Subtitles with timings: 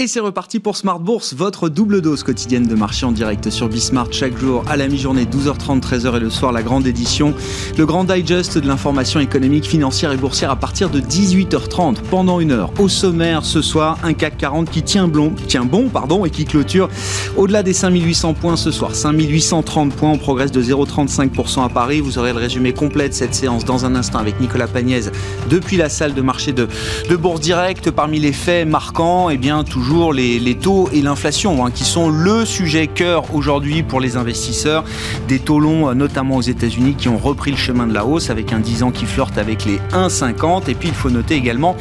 [0.00, 3.68] Et c'est reparti pour Smart Bourse, votre double dose quotidienne de marché en direct sur
[3.68, 7.34] Bismart chaque jour à la mi-journée 12h30, 13h et le soir la grande édition,
[7.76, 12.52] le grand digest de l'information économique, financière et boursière à partir de 18h30 pendant une
[12.52, 12.70] heure.
[12.78, 16.44] Au sommaire ce soir, un CAC 40 qui tient, blond, tient bon pardon, et qui
[16.44, 16.88] clôture
[17.36, 18.94] au-delà des 5800 points ce soir.
[18.94, 22.00] 5830 points, on progresse de 0,35% à Paris.
[22.00, 25.10] Vous aurez le résumé complet de cette séance dans un instant avec Nicolas Pagnès
[25.50, 26.68] depuis la salle de marché de,
[27.10, 27.90] de Bourse Direct.
[27.90, 32.10] Parmi les faits marquants, et eh bien toujours les, taux et l'inflation hein, qui sont
[32.10, 34.84] le sujet cœur aujourd'hui pour les investisseurs.
[35.28, 38.30] Des taux longs, euh, notamment aux États-Unis, qui ont repris le chemin de la hausse
[38.30, 40.68] avec un 10 ans qui flirte avec les 1,50.
[40.68, 41.76] Et puis il faut noter également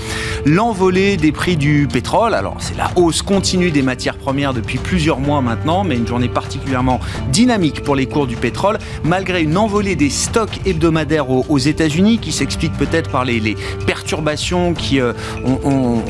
[0.45, 2.33] l'envolée des prix du pétrole.
[2.33, 6.30] Alors c'est la hausse continue des matières premières depuis plusieurs mois maintenant, mais une journée
[6.30, 6.99] particulièrement
[7.31, 12.31] dynamique pour les cours du pétrole, malgré une envolée des stocks hebdomadaires aux, États-Unis qui
[12.31, 15.13] s'explique peut-être par les, perturbations qui euh,
[15.44, 16.02] ont,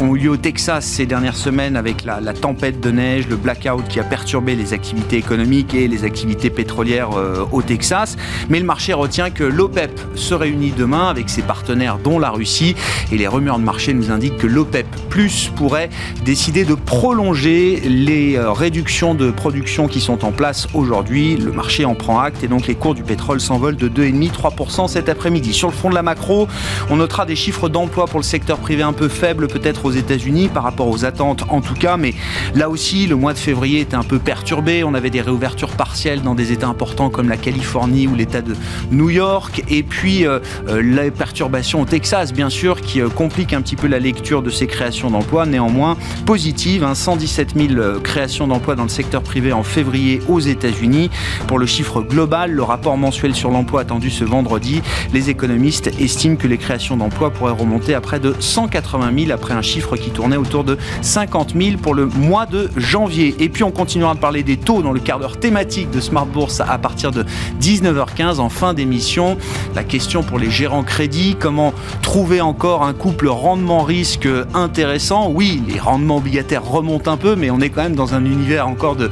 [0.00, 3.86] ont eu lieu au Texas ces dernières semaine avec la, tempête de neige, le blackout
[3.88, 8.16] qui a perturbé les activités économiques et les activités pétrolières euh, au Texas.
[8.48, 12.74] Mais le marché retient que l'OPEP se réunit demain avec ses partenaires dont la Russie
[13.12, 15.90] et les rumeurs de marché nous indiquent que l'OPEP plus pourrait
[16.24, 21.36] décider de prolonger les euh, réductions de production qui sont en place aujourd'hui.
[21.36, 25.08] Le marché en prend acte et donc les cours du pétrole s'envolent de 2,5-3% cet
[25.08, 25.52] après-midi.
[25.52, 26.48] Sur le front de la macro,
[26.90, 30.48] on notera des chiffres d'emploi pour le secteur privé un peu faibles peut-être aux États-Unis
[30.48, 32.14] par rapport aux attentes en tout cas, mais
[32.54, 34.84] là aussi, le mois de février était un peu perturbé.
[34.84, 38.54] On avait des réouvertures partielles dans des États importants comme la Californie ou l'État de
[38.90, 40.38] New York, et puis euh,
[40.68, 44.42] euh, les perturbations au Texas, bien sûr, qui euh, compliquent un petit peu la lecture
[44.42, 45.46] de ces créations d'emplois.
[45.46, 51.10] Néanmoins, positive, 117 hein, 000 créations d'emplois dans le secteur privé en février aux États-Unis.
[51.46, 54.82] Pour le chiffre global, le rapport mensuel sur l'emploi attendu ce vendredi,
[55.12, 59.54] les économistes estiment que les créations d'emplois pourraient remonter à près de 180 000 après
[59.54, 60.78] un chiffre qui tournait autour de
[61.08, 63.34] 50 000 pour le mois de janvier.
[63.40, 66.26] Et puis on continuera de parler des taux dans le quart d'heure thématique de Smart
[66.26, 67.24] Bourse à partir de
[67.62, 69.38] 19h15 en fin d'émission.
[69.74, 71.72] La question pour les gérants crédits, comment
[72.02, 75.30] trouver encore un couple rendement-risque intéressant?
[75.30, 78.68] Oui, les rendements obligataires remontent un peu, mais on est quand même dans un univers
[78.68, 79.10] encore de,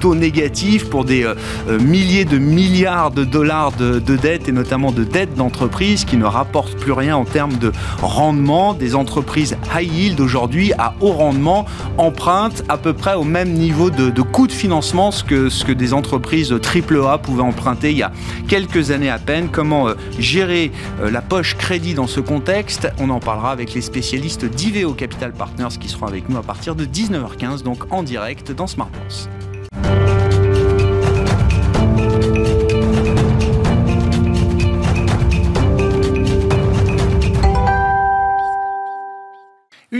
[0.00, 1.34] taux négatifs pour des euh,
[1.68, 6.16] euh, milliers de milliards de dollars de, de dettes et notamment de dettes d'entreprises qui
[6.16, 7.70] ne rapportent plus rien en termes de
[8.02, 8.74] rendement.
[8.74, 11.66] Des entreprises high yield aujourd'hui à haut rendement rendement
[11.98, 15.72] empruntent à peu près au même niveau de, coût de financement ce que, ce que
[15.72, 18.12] des entreprises AAA pouvaient emprunter il y a
[18.48, 19.48] quelques années à peine.
[19.50, 22.88] Comment euh, gérer euh, la poche crédit dans ce contexte?
[22.98, 26.74] On en parlera avec les spécialistes d'Iveo Capital Partners qui seront avec nous à partir
[26.74, 28.90] de 19h15, donc en direct dans Smart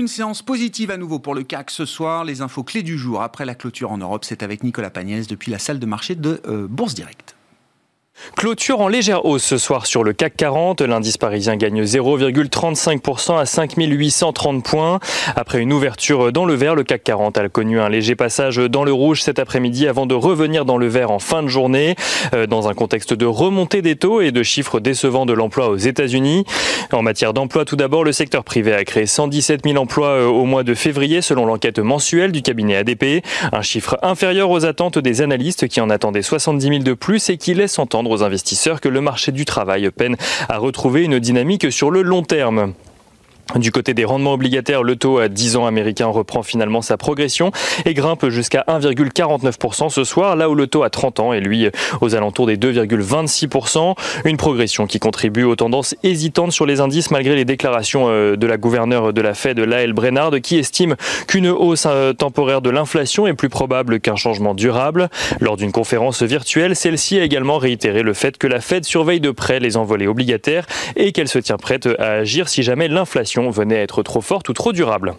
[0.06, 2.25] Une séance positive à nouveau pour le CAC ce soir.
[2.25, 5.50] Les infos clés du jour après la clôture en Europe, c'est avec Nicolas Pagnès depuis
[5.50, 7.35] la salle de marché de euh, Bourse Direct.
[8.37, 10.82] Clôture en légère hausse ce soir sur le CAC 40.
[10.82, 15.00] L'indice parisien gagne 0,35% à 5830 points.
[15.37, 18.84] Après une ouverture dans le vert, le CAC 40 a connu un léger passage dans
[18.84, 21.94] le rouge cet après-midi avant de revenir dans le vert en fin de journée.
[22.34, 25.76] Euh, dans un contexte de remontée des taux et de chiffres décevants de l'emploi aux
[25.76, 26.44] États-Unis.
[26.93, 30.44] En matière d'emploi, tout d'abord, le secteur privé a créé 117 000 emplois euh, au
[30.44, 33.25] mois de février selon l'enquête mensuelle du cabinet ADP.
[33.53, 37.37] Un chiffre inférieur aux attentes des analystes qui en attendaient 70 000 de plus et
[37.37, 40.17] qui laisse entendre aux investisseurs que le marché du travail peine
[40.49, 42.75] à retrouver une dynamique sur le long terme.
[43.54, 47.52] Du côté des rendements obligataires, le taux à 10 ans américain reprend finalement sa progression
[47.84, 51.68] et grimpe jusqu'à 1,49% ce soir, là où le taux à 30 ans est lui
[52.00, 53.94] aux alentours des 2,26%.
[54.24, 58.46] Une progression qui contribue aux tendances hésitantes sur les indices malgré les déclarations euh, de
[58.48, 60.96] la gouverneure de la Fed, Lael Brennard, qui estime
[61.28, 65.08] qu'une hausse euh, temporaire de l'inflation est plus probable qu'un changement durable.
[65.40, 69.30] Lors d'une conférence virtuelle, celle-ci a également réitéré le fait que la Fed surveille de
[69.30, 70.66] près les envolées obligataires
[70.96, 74.53] et qu'elle se tient prête à agir si jamais l'inflation venait être trop forte ou
[74.53, 75.15] trop durable.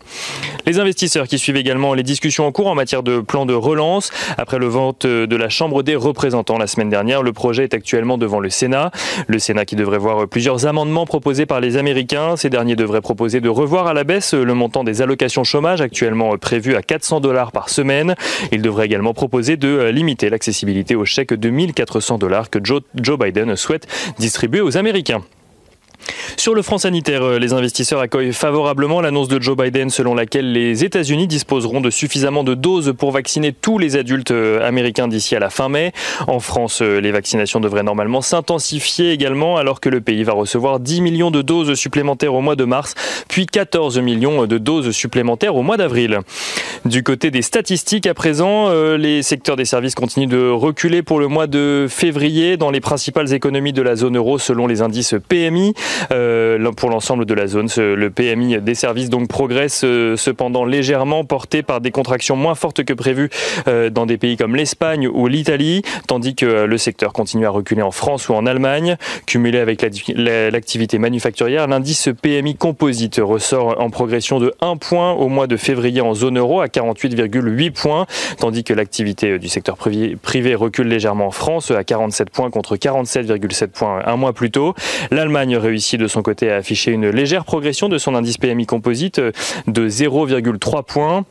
[0.65, 4.11] Les investisseurs qui suivent également les discussions en cours en matière de plan de relance.
[4.37, 8.17] Après le vote de la Chambre des représentants la semaine dernière, le projet est actuellement
[8.17, 8.91] devant le Sénat.
[9.27, 12.35] Le Sénat qui devrait voir plusieurs amendements proposés par les Américains.
[12.35, 16.37] Ces derniers devraient proposer de revoir à la baisse le montant des allocations chômage actuellement
[16.37, 18.15] prévu à 400 dollars par semaine.
[18.51, 22.81] Il devrait également proposer de limiter l'accessibilité aux chèques de 1400 dollars que Joe
[23.19, 23.87] Biden souhaite
[24.17, 25.21] distribuer aux Américains.
[26.35, 30.51] Sur le front sanitaire, euh, les investisseurs accueillent favorablement l'annonce de Joe Biden selon laquelle
[30.51, 35.35] les États-Unis disposeront de suffisamment de doses pour vacciner tous les adultes euh, américains d'ici
[35.35, 35.93] à la fin mai.
[36.27, 40.79] En France, euh, les vaccinations devraient normalement s'intensifier également alors que le pays va recevoir
[40.79, 42.93] 10 millions de doses supplémentaires au mois de mars,
[43.27, 46.19] puis 14 millions de doses supplémentaires au mois d'avril.
[46.85, 51.27] Du côté des statistiques à présent, les secteurs des services continuent de reculer pour le
[51.27, 55.73] mois de février dans les principales économies de la zone euro selon les indices PMI.
[56.11, 61.23] Euh, pour l'ensemble de la zone, le PMI des services donc progresse euh, cependant légèrement,
[61.23, 63.29] porté par des contractions moins fortes que prévues
[63.67, 67.81] euh, dans des pays comme l'Espagne ou l'Italie, tandis que le secteur continue à reculer
[67.81, 68.97] en France ou en Allemagne.
[69.25, 75.47] Cumulé avec l'activité manufacturière, l'indice PMI composite ressort en progression de 1 point au mois
[75.47, 78.05] de février en zone euro à 48,8 points,
[78.39, 83.67] tandis que l'activité du secteur privé recule légèrement en France à 47 points contre 47,7
[83.67, 84.73] points un mois plus tôt.
[85.11, 89.21] L'Allemagne réussit de son côté à afficher une légère progression de son indice PMI composite
[89.21, 91.25] de 0,3 points.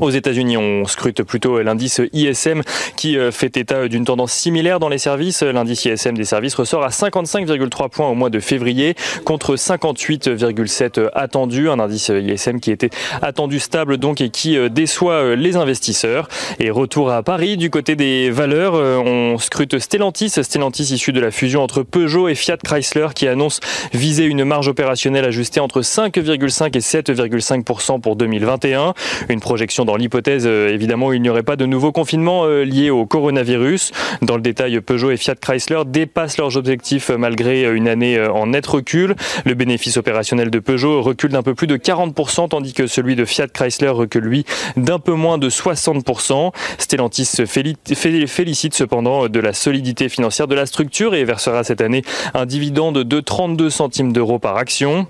[0.00, 2.62] Aux États-Unis, on scrute plutôt l'indice ISM
[2.96, 5.42] qui euh, fait état d'une tendance similaire dans les services.
[5.42, 8.94] L'indice ISM des services ressort à 55,3 points au mois de février
[9.24, 11.68] contre 58,7 attendu.
[11.68, 12.90] Un indice ISM qui était
[13.20, 16.28] attendu stable donc et qui euh, déçoit euh, les investisseurs.
[16.58, 20.30] Et retour à Paris du côté des valeurs, on scrute Stellantis.
[20.30, 23.60] Stellantis issu de la fusion entre Peugeot et Fiat Chrysler qui annonce
[23.92, 28.94] viser une marge opérationnelle ajustée entre 5,5 et 7,5% pour 2021.
[29.28, 32.90] Une projection dans l'hypothèse, euh, évidemment, il n'y aurait pas de nouveaux confinements euh, liés
[32.90, 33.92] au coronavirus.
[34.20, 38.48] Dans le détail, Peugeot et Fiat Chrysler dépassent leurs objectifs euh, malgré une année en
[38.48, 39.14] net recul.
[39.44, 43.24] Le bénéfice opérationnel de Peugeot recule d'un peu plus de 40%, tandis que celui de
[43.24, 44.44] Fiat Chrysler recule, lui,
[44.76, 46.52] d'un peu moins de 60%.
[46.78, 52.02] Stellantis se félicite cependant de la solidité financière de la structure et versera cette année
[52.34, 55.06] un dividende de 32 centimes d'euros par action.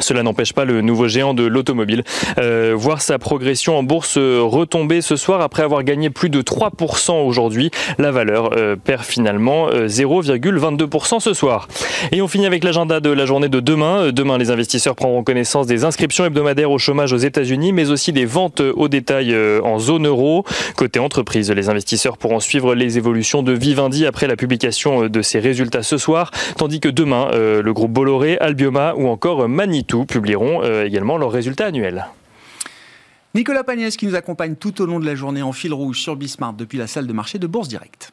[0.00, 2.04] Cela n'empêche pas le nouveau géant de l'automobile
[2.38, 7.24] euh, voir sa progression en bourse retomber ce soir après avoir gagné plus de 3%
[7.24, 7.70] aujourd'hui.
[7.98, 11.68] La valeur euh, perd finalement 0,22% euh, ce soir.
[12.12, 14.10] Et on finit avec l'agenda de la journée de demain.
[14.12, 18.24] Demain, les investisseurs prendront connaissance des inscriptions hebdomadaires au chômage aux États-Unis, mais aussi des
[18.24, 20.44] ventes au détail en zone euro.
[20.76, 25.38] Côté entreprise, les investisseurs pourront suivre les évolutions de Vivendi après la publication de ses
[25.38, 30.84] résultats ce soir, tandis que demain, le groupe Bolloré, Albioma ou encore Mani publieront euh,
[30.84, 32.06] également leurs résultats annuels.
[33.34, 36.16] Nicolas Pagnès qui nous accompagne tout au long de la journée en fil rouge sur
[36.16, 38.12] Bismart depuis la salle de marché de Bourse Direct.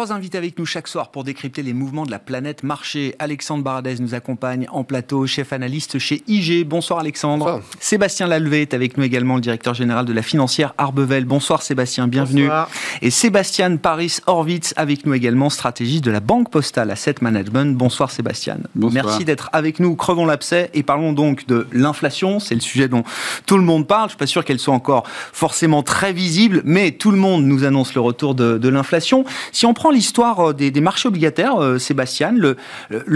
[0.00, 3.14] Trois invités avec nous chaque soir pour décrypter les mouvements de la planète marché.
[3.18, 6.66] Alexandre Baradez nous accompagne en plateau, chef analyste chez IG.
[6.66, 7.60] Bonsoir Alexandre.
[7.80, 11.26] Sébastien Lalvé est avec nous également, le directeur général de la financière Arbevel.
[11.26, 12.44] Bonsoir Sébastien, bienvenue.
[12.44, 12.70] Bonsoir.
[13.02, 17.76] Et Sébastien Paris Horvitz avec nous également, stratégiste de la Banque Postale Asset Management.
[17.76, 18.56] Bonsoir Sébastien.
[18.74, 19.04] Bonsoir.
[19.04, 19.96] Merci d'être avec nous.
[19.96, 22.40] Crevons l'abcès et parlons donc de l'inflation.
[22.40, 23.04] C'est le sujet dont
[23.44, 24.04] tout le monde parle.
[24.08, 27.64] Je suis pas sûr qu'elle soit encore forcément très visible, mais tout le monde nous
[27.64, 29.26] annonce le retour de, de l'inflation.
[29.52, 32.56] Si on prend l'histoire euh, des, marchés obligataires, euh, Sébastien, le,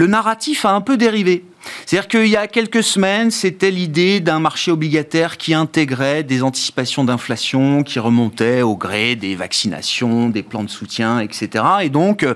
[0.07, 1.43] narratif a un peu dérivé.
[1.85, 7.03] C'est-à-dire qu'il y a quelques semaines, c'était l'idée d'un marché obligataire qui intégrait des anticipations
[7.03, 11.63] d'inflation qui remontaient au gré des vaccinations, des plans de soutien, etc.
[11.81, 12.35] Et donc, euh,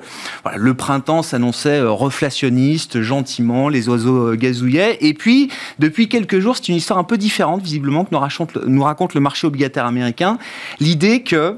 [0.56, 4.98] le printemps s'annonçait reflationniste, gentiment, les oiseaux gazouillaient.
[5.02, 8.16] Et puis, depuis quelques jours, c'est une histoire un peu différente, visiblement, que
[8.68, 10.40] nous raconte le marché obligataire américain.
[10.80, 11.58] L'idée que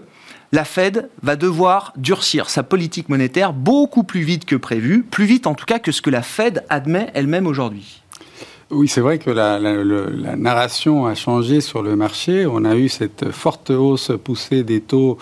[0.52, 5.48] la Fed va devoir durcir sa politique monétaire beaucoup plus vite que prévu, plus vite
[5.48, 8.01] en tout cas que ce que la Fed admet elle-même aujourd'hui.
[8.74, 9.60] Oui, c'est vrai que la,
[10.38, 12.46] narration a changé sur le marché.
[12.46, 15.18] On a eu cette forte hausse poussée des taux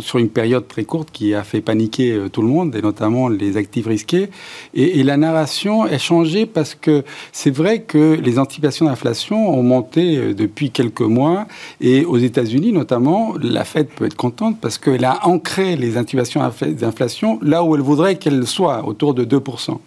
[0.00, 3.28] sur une période très courte qui a fait paniquer euh, tout le monde, et notamment
[3.28, 4.30] les actifs risqués.
[4.72, 10.16] Et, la narration a changé parce que c'est vrai que les anticipations d'inflation ont monté
[10.16, 11.46] euh, depuis quelques mois.
[11.82, 16.40] Et aux États-Unis, notamment, la Fed peut être contente parce qu'elle a ancré les anticipations
[16.68, 19.78] d'inflation là où elle voudrait qu'elles soient, autour de 2%.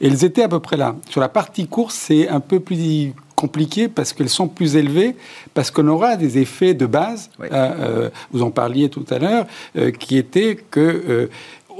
[0.00, 0.94] Et elles étaient à peu près là.
[1.08, 5.16] Sur la partie course, c'est un peu plus compliqué parce qu'elles sont plus élevées,
[5.54, 9.46] parce qu'on aura des effets de base, euh, euh, vous en parliez tout à l'heure,
[9.76, 11.28] euh, qui étaient que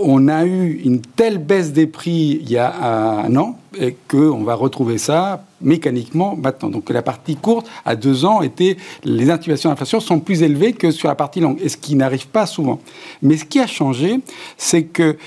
[0.03, 4.43] on a eu une telle baisse des prix il y a un an et qu'on
[4.45, 6.71] va retrouver ça mécaniquement maintenant.
[6.71, 10.91] Donc la partie courte, à deux ans, était les intuitions d'inflation sont plus élevées que
[10.91, 12.81] sur la partie longue, et ce qui n'arrive pas souvent.
[13.21, 14.21] Mais ce qui a changé,
[14.57, 15.19] c'est que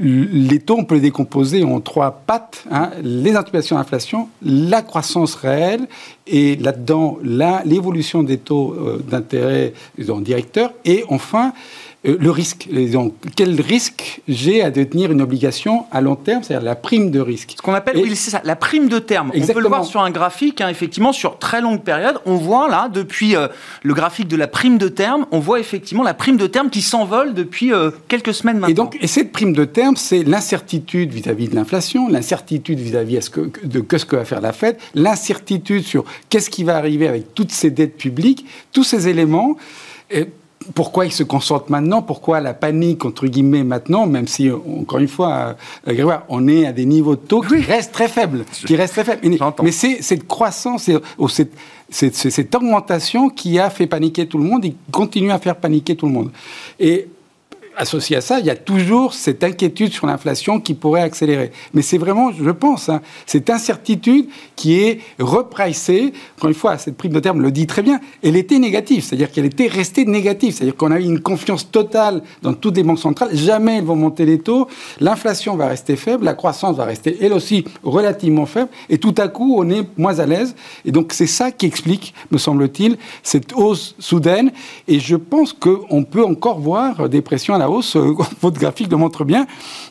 [0.00, 2.64] les taux, on peut les décomposer en trois pattes.
[2.70, 2.90] Hein.
[3.02, 5.86] les anticipations d'inflation, la croissance réelle
[6.26, 9.72] et là-dedans l'évolution des taux euh, d'intérêt
[10.22, 11.52] directeurs et enfin
[12.06, 12.68] euh, le risque.
[12.92, 17.20] Donc, quel risque j'ai à détenir une obligation à long terme, c'est-à-dire la prime de
[17.20, 17.54] risque?
[17.56, 19.30] Ce qu'on appelle, oui, c'est ça, la prime de terme.
[19.34, 22.18] On peut le voir sur un graphique, hein, effectivement, sur très longue période.
[22.24, 23.48] On voit là, depuis euh,
[23.82, 26.80] le graphique de la prime de terme, on voit effectivement la prime de terme qui
[26.80, 28.72] s'envole depuis euh, quelques semaines maintenant.
[28.72, 33.18] Et donc, et cette prime de terme, c'est l'incertitude vis-à-vis de l'inflation, l'incertitude vis-à-vis
[33.64, 37.52] de ce que va faire la Fed, l'incertitude sur qu'est-ce qui va arriver avec toutes
[37.52, 39.56] ces dettes publiques, tous ces éléments
[40.74, 45.08] pourquoi ils se concentrent maintenant Pourquoi la panique, entre guillemets, maintenant, même si, encore une
[45.08, 48.44] fois, euh, Grégoire, on est à des niveaux de taux qui restent très faibles.
[48.66, 49.36] Qui restent très faibles.
[49.62, 50.90] Mais, c'est cette croissance,
[51.28, 51.52] cette,
[51.88, 55.96] cette, cette, augmentation qui a fait paniquer tout le monde et continue à faire paniquer
[55.96, 56.30] tout le monde.
[56.78, 57.08] Et
[57.76, 61.52] associé à ça, il y a toujours cette inquiétude sur l'inflation qui pourrait accélérer.
[61.74, 66.12] Mais c'est vraiment, je pense, hein, cette incertitude qui est repricée.
[66.36, 68.00] Encore une fois, cette prime de terme le dit très bien.
[68.22, 70.54] Elle était négative, c'est-à-dire qu'elle était restée négative.
[70.54, 73.30] C'est-à-dire qu'on a eu une confiance totale dans toutes les banques centrales.
[73.34, 74.68] Jamais elles vont monter les taux.
[75.00, 78.70] L'inflation va rester faible, la croissance va rester elle aussi relativement faible.
[78.88, 80.54] Et tout à coup, on est moins à l'aise.
[80.84, 84.52] Et donc, c'est ça qui explique, me semble-t-il, cette hausse soudaine.
[84.88, 87.96] Et je pense qu'on peut encore voir des pressions à la hausse.
[88.40, 89.46] Votre graphique le montre bien.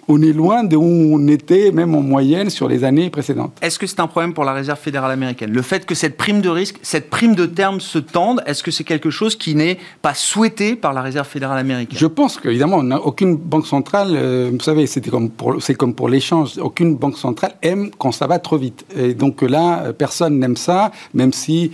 [0.07, 3.53] On est loin de où on était, même en moyenne, sur les années précédentes.
[3.61, 5.51] Est-ce que c'est un problème pour la Réserve fédérale américaine?
[5.51, 8.71] Le fait que cette prime de risque, cette prime de terme se tende, est-ce que
[8.71, 11.97] c'est quelque chose qui n'est pas souhaité par la Réserve fédérale américaine?
[11.97, 17.17] Je pense qu'évidemment, aucune banque centrale, euh, vous savez, c'est comme pour, l'échange, aucune banque
[17.17, 18.85] centrale aime quand ça va trop vite.
[18.95, 21.71] Et donc là, personne n'aime ça, même si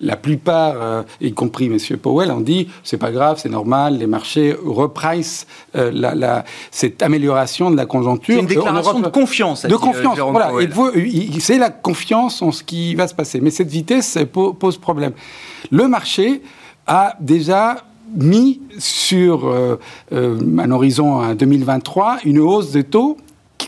[0.00, 1.78] la plupart, euh, y compris M.
[1.98, 4.54] Powell, ont dit c'est pas grave, c'est normal, les marchés
[5.74, 8.34] euh, la, cette amélioration de la conjoncture.
[8.34, 9.66] C'est une déclaration de confiance.
[9.66, 10.52] De confiance, voilà.
[11.38, 13.40] C'est la confiance en ce qui va se passer.
[13.40, 15.12] Mais cette vitesse pose problème.
[15.70, 16.42] Le marché
[16.86, 17.76] a déjà
[18.14, 19.78] mis sur euh,
[20.12, 23.16] euh, un horizon à 2023 une hausse des taux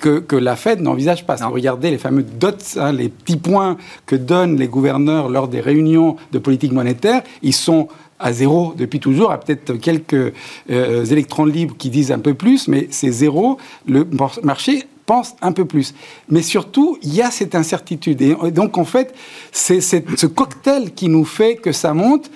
[0.00, 1.34] que, que, la Fed n'envisage pas.
[1.46, 3.76] Regardez les fameux dots, hein, les petits points
[4.06, 7.22] que donnent les gouverneurs lors des réunions de politique monétaire.
[7.42, 7.88] Ils sont
[8.18, 10.32] à zéro depuis toujours, à peut-être quelques
[10.70, 13.58] euh, électrons libres qui disent un peu plus, mais c'est zéro.
[13.86, 14.06] Le
[14.42, 15.94] marché pense un peu plus.
[16.28, 18.20] Mais surtout, il y a cette incertitude.
[18.20, 19.14] Et donc, en fait,
[19.52, 22.30] c'est ce cocktail qui nous fait que ça monte.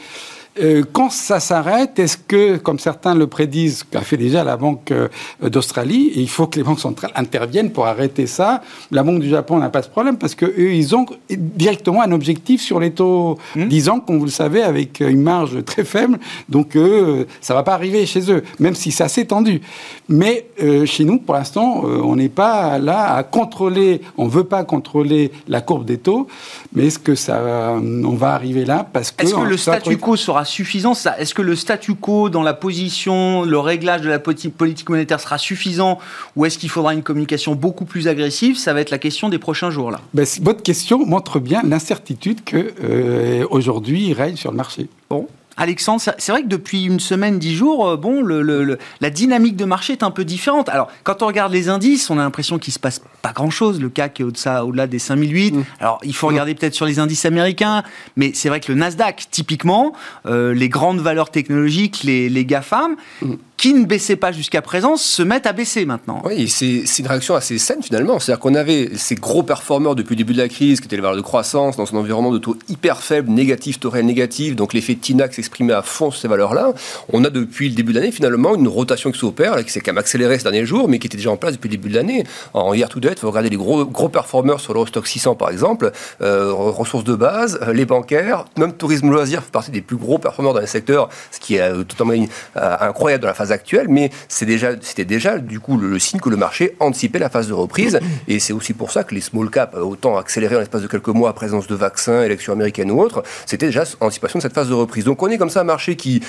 [0.61, 4.91] Euh, quand ça s'arrête, est-ce que, comme certains le prédisent, qu'a fait déjà la Banque
[4.91, 5.09] euh,
[5.41, 9.59] d'Australie, il faut que les banques centrales interviennent pour arrêter ça La Banque du Japon
[9.59, 13.87] n'a pas ce problème parce qu'eux, ils ont directement un objectif sur les taux 10
[13.87, 13.91] hmm.
[13.91, 16.19] ans, comme vous le savez, avec une marge très faible.
[16.51, 19.63] Donc, eux, ça ne va pas arriver chez eux, même si c'est assez tendu.
[20.11, 24.45] Mais euh, chez nous, pour l'instant, on n'est pas là à contrôler, on ne veut
[24.45, 26.27] pas contrôler la courbe des taux,
[26.75, 27.41] mais est-ce que ça,
[27.81, 29.25] on va arriver là parce que...
[29.25, 33.43] Est-ce que le statu quo sera suffisant Est-ce que le statu quo dans la position,
[33.43, 35.99] le réglage de la politique monétaire sera suffisant
[36.37, 39.39] ou est-ce qu'il faudra une communication beaucoup plus agressive Ça va être la question des
[39.39, 40.01] prochains jours là.
[40.15, 44.89] Ben, votre question montre bien l'incertitude que euh, aujourd'hui règne sur le marché.
[45.11, 45.27] Bon,
[45.63, 49.65] Alexandre, c'est vrai que depuis une semaine, dix jours, euh, bon, le, la dynamique de
[49.65, 50.69] marché est un peu différente.
[50.69, 53.81] Alors, quand on regarde les indices, on a l'impression qu'il se passe pas grand-chose.
[53.81, 55.55] Le CAC est au-delà au des 5008.
[55.55, 55.65] Mmh.
[55.79, 57.85] Alors, il faut regarder peut-être sur les indices américains,
[58.17, 59.93] mais c'est vrai que le Nasdaq, typiquement,
[60.27, 64.97] euh, les grandes valeurs technologiques, les, les GAFAM, mmh qui ne baissaient pas jusqu'à présent
[64.97, 66.21] se mettent à baisser maintenant.
[66.25, 68.19] Oui, c'est une réaction assez saine finalement.
[68.19, 71.03] C'est-à-dire qu'on avait ces gros performeurs depuis le début de la crise, qui étaient les
[71.03, 74.73] valeurs de croissance, dans un environnement de taux hyper faible, négatif, taux réel négatif, donc
[74.73, 76.73] l'effet TINAC s'exprimait à fond sur ces valeurs-là.
[77.13, 79.93] On a depuis le début de l'année finalement une rotation qui s'opère, qui s'est quand
[79.93, 81.95] même accélérée ces derniers jours, mais qui était déjà en place depuis le début de
[81.95, 82.25] l'année.
[82.55, 85.93] En year to date, vous regardez les gros, gros performeurs sur l'Eurostock 600 par exemple,
[86.21, 90.19] euh, ressources de base, euh, les bancaires, même tourisme loisir fait partie des plus gros
[90.19, 92.27] performeurs dans le secteur, ce qui est euh, totalement
[92.57, 96.77] incroyable dans la phase actuelle, mais c'était déjà du coup le, signe que le marché
[96.81, 98.01] anticipait la phase de reprise.
[98.29, 101.09] Et c'est aussi pour ça que les small caps, autant accéléré en l'espace de quelques
[101.09, 104.69] mois à présence de vaccins, élections américaines ou autres, c'était déjà anticipation de cette phase
[104.69, 105.05] de reprise.
[105.05, 106.21] Donc on est comme ça un marché qui,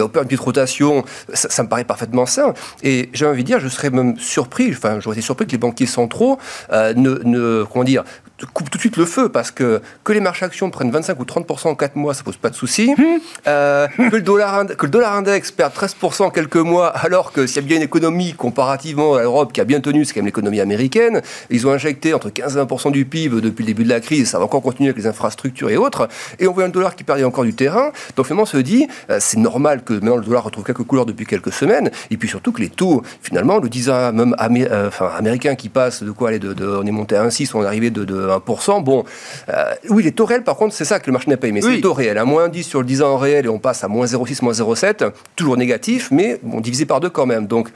[0.00, 2.54] opère une petite rotation, ça, me paraît parfaitement sain.
[2.82, 5.58] Et j'ai envie de dire, je serais même surpris, enfin j'aurais été surpris que les
[5.58, 6.38] banquiers centraux
[6.72, 8.04] euh, ne, ne, dire,
[8.46, 11.24] coupe tout de suite le feu parce que que les marchés actions prennent 25 ou
[11.24, 12.94] 30% en 4 mois, ça pose pas de souci.
[12.96, 13.02] Mmh.
[13.46, 17.46] Euh, que, le dollar, que le dollar index perde 13% en quelques mois, alors que
[17.46, 20.20] s'il y a bien une économie comparativement à l'Europe qui a bien tenu, c'est quand
[20.20, 21.22] même l'économie américaine.
[21.50, 24.30] Ils ont injecté entre 15 et 20% du PIB depuis le début de la crise,
[24.30, 26.08] ça va encore continuer avec les infrastructures et autres.
[26.38, 27.92] Et on voit un dollar qui perdait encore du terrain.
[28.16, 31.06] Donc finalement, on se dit, euh, c'est normal que maintenant le dollar retrouve quelques couleurs
[31.06, 31.90] depuis quelques semaines.
[32.10, 35.68] Et puis surtout que les taux, finalement, le 10 ans même euh, enfin, américain qui
[35.68, 38.14] passe de quoi aller de, on est monté à 1,6, on est arrivé de, de
[38.38, 38.82] 1%.
[38.82, 39.04] Bon,
[39.48, 41.60] euh, oui, les taux réels, par contre, c'est ça que le marché n'a pas aimé.
[41.62, 42.18] C'est les taux réels.
[42.18, 44.42] À moins 10 sur le 10 ans en réel et on passe à moins 0,6,
[44.42, 47.46] moins 0,7, toujours négatif, mais bon, divisé par deux quand même.
[47.46, 47.68] Donc,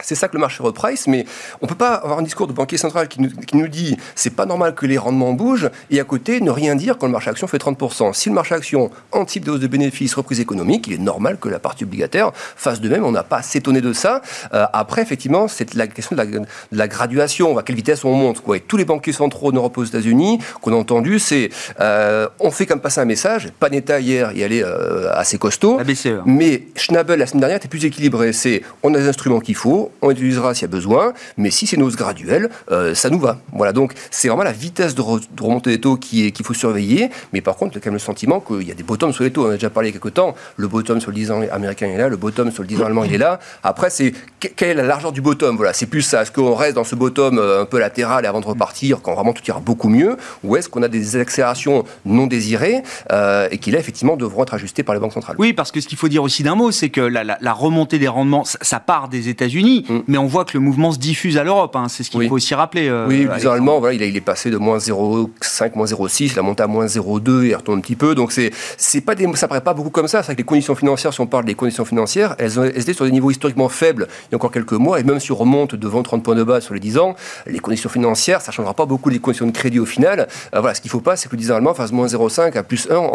[0.00, 1.24] c'est ça que le marché reprice, mais
[1.60, 3.96] on ne peut pas avoir un discours de banquier central qui nous, qui nous dit
[4.14, 7.12] c'est pas normal que les rendements bougent et à côté ne rien dire quand le
[7.12, 8.12] marché action fait 30%.
[8.12, 11.48] Si le marché action anticipe des hausses de bénéfices, reprise économique, il est normal que
[11.48, 13.04] la partie obligataire fasse de même.
[13.04, 14.22] On n'a pas à s'étonner de ça.
[14.54, 18.40] Euh, après, effectivement, c'est la question de la, graduation, à quelle vitesse on monte.
[18.40, 18.58] Quoi.
[18.58, 21.50] Et tous les banquiers centraux en Europe aux États-Unis qu'on a entendu, c'est
[21.80, 23.48] euh, on fait comme passer un message.
[23.58, 25.78] Panetta hier, il allait euh, assez costaud.
[25.84, 26.22] BCE.
[26.24, 28.32] Mais Schnabel la semaine dernière était plus équilibré.
[28.32, 31.66] C'est on a des instruments qu'il faut on utilisera s'il y a besoin, mais si
[31.66, 33.38] c'est une hausse graduelle, euh, ça nous va.
[33.52, 37.56] Voilà, donc c'est vraiment la vitesse de, remontée des taux qu'il faut surveiller, mais par
[37.56, 39.30] contre, il y a quand même le sentiment qu'il y a des bottoms sur les
[39.30, 39.46] taux.
[39.46, 41.42] On a déjà parlé il y a quelques temps, le bottom sur le 10 ans
[41.50, 43.38] américain est là, le bottom sur le 10 ans allemand il est là.
[43.62, 45.56] Après, c'est quelle est la largeur du bottom?
[45.56, 46.22] Voilà, c'est plus ça.
[46.22, 49.14] Est-ce qu'on reste dans ce bottom euh, un peu latéral et avant de repartir quand
[49.14, 53.58] vraiment tout ira beaucoup mieux, ou est-ce qu'on a des accélérations non désirées euh, et
[53.58, 55.36] qui là effectivement devront être ajustées par les banques centrales?
[55.38, 58.08] Oui, parce que ce qu'il faut dire aussi d'un mot, c'est que la, remontée des
[58.08, 59.77] rendements, ça part des États-Unis.
[59.88, 59.98] Mm.
[60.06, 61.76] mais on voit que le mouvement se diffuse à l'europe.
[61.76, 61.86] Hein.
[61.88, 62.88] c'est ce qu'il faut aussi rappeler.
[62.88, 66.42] Euh, oui, bizarrement, voilà, il, il, est passé de moins 0,5, moins 0,6, il a
[66.42, 68.14] monté à moins 0,2, il retourne un petit peu.
[68.14, 70.22] Donc c'est, c'est pas des, ça paraît pas beaucoup comme ça.
[70.22, 73.04] C'est que les conditions financières, si on parle des conditions financières, elles, elles étaient sur
[73.04, 75.00] des niveaux historiquement faibles il y a encore quelques mois.
[75.00, 77.14] Et même si on remonte devant 30 points de base sur les 10 ans,
[77.46, 80.28] les conditions financières, ça changera pas beaucoup les conditions de crédit au final.
[80.54, 82.56] Euh, voilà, ce qu'il faut pas, c'est que le 10 ans allemand fasse moins 0,5
[82.56, 83.10] à plus 1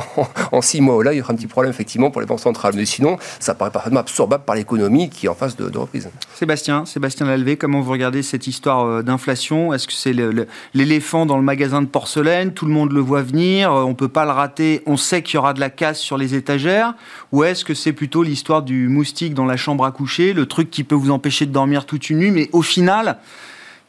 [0.52, 1.04] en, 6 mois.
[1.04, 2.74] Là, il y aura un petit problème effectivement pour les banques centrales.
[2.76, 6.10] Mais sinon, ça paraît parfaitement absorbable par l'économie qui est en phase de, de reprise.
[6.54, 9.74] Sébastien, Sébastien Lalvé, comment vous regardez cette histoire euh, d'inflation?
[9.74, 10.14] Est-ce que c'est
[10.76, 12.54] l'éléphant dans le magasin de porcelaine?
[12.54, 15.24] Tout le monde le voit venir, euh, on ne peut pas le rater, on sait
[15.24, 16.94] qu'il y aura de la casse sur les étagères?
[17.32, 20.70] Ou est-ce que c'est plutôt l'histoire du moustique dans la chambre à coucher, le truc
[20.70, 23.18] qui peut vous empêcher de dormir toute une nuit, mais au final,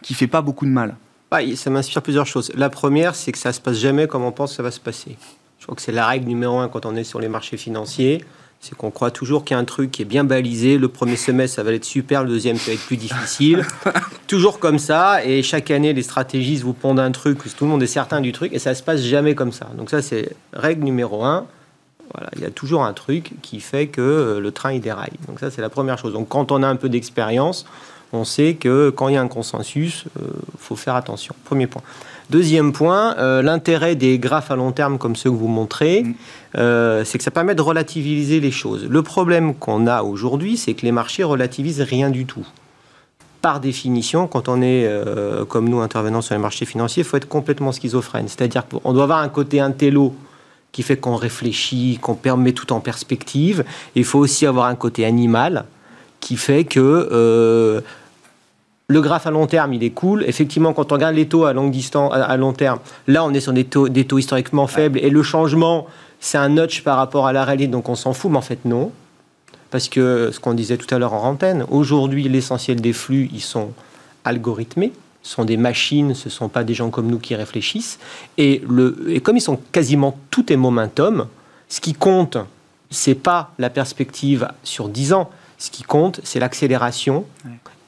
[0.01, 0.97] qui fait pas beaucoup de mal?
[1.33, 2.51] Ah, Ça m'inspire plusieurs choses.
[2.55, 4.81] La première, c'est que ça se passe jamais comme on pense que ça va se
[4.81, 5.19] passer.
[5.59, 8.25] Je crois que c'est la règle numéro un quand on est sur les marchés financiers
[8.65, 10.79] c'est qu'on croit toujours qu'il y a un truc qui est bien balisé.
[10.79, 13.63] Le premier semestre, ça va être super, le deuxième, ça va être plus difficile.
[14.27, 15.23] toujours comme ça.
[15.23, 18.33] Et chaque année, les stratégistes vous pondent un truc, tout le monde est certain du
[18.33, 19.69] truc, et ça se passe jamais comme ça.
[19.77, 21.47] Donc ça, c'est règle numéro un.
[22.15, 25.19] Voilà, il y a toujours un truc qui fait que euh, le train il déraille.
[25.29, 26.15] Donc ça, c'est la première chose.
[26.15, 27.67] Donc quand on a un peu d'expérience,
[28.15, 31.35] on sait que quand il y a un consensus, il euh, faut faire attention.
[31.45, 31.83] Premier point.
[32.31, 36.15] Deuxième point, euh, l'intérêt des graphes à long terme comme ceux que vous montrez, mm.
[36.57, 38.87] euh, c'est que ça permet de relativiser les choses.
[38.89, 42.47] Le problème qu'on a aujourd'hui, c'est que les marchés relativisent rien du tout.
[43.43, 47.19] Par définition, quand on est euh, comme nous intervenant sur les marchés financiers, il faut
[47.19, 48.27] être complètement schizophrène.
[48.27, 50.15] C'est-à-dire qu'on doit avoir un côté intello
[50.73, 53.65] qui fait qu'on réfléchit, qu'on met tout en perspective.
[53.95, 55.67] Il faut aussi avoir un côté animal
[56.21, 57.83] qui fait que
[58.89, 60.25] le graphe à long terme, il est cool.
[60.25, 63.53] Effectivement, quand on regarde les taux à distance, à long terme, là, on est sur
[63.53, 64.99] des taux, des taux historiquement faibles.
[64.99, 65.87] Et le changement,
[66.21, 68.31] c'est un notch par rapport à la réalité, donc on s'en fout.
[68.31, 68.93] Mais en fait, non.
[69.71, 73.41] Parce que ce qu'on disait tout à l'heure en antenne, aujourd'hui, l'essentiel des flux, ils
[73.41, 73.71] sont
[74.25, 74.93] algorithmés.
[75.23, 77.99] Ce sont des machines, ce ne sont pas des gens comme nous qui réfléchissent.
[78.37, 81.27] Et, le, et comme ils sont quasiment tout est momentum,
[81.71, 82.37] ce qui compte,
[82.91, 85.31] c'est pas la perspective sur 10 ans.
[85.57, 87.25] Ce qui compte, c'est l'accélération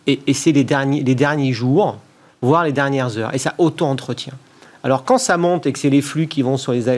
[0.06, 1.96] et, c'est les derniers, les derniers jours,
[2.40, 3.34] voire les dernières heures.
[3.34, 4.34] Et ça auto-entretient.
[4.84, 6.88] Alors quand ça monte et que c'est les flux qui vont sur les,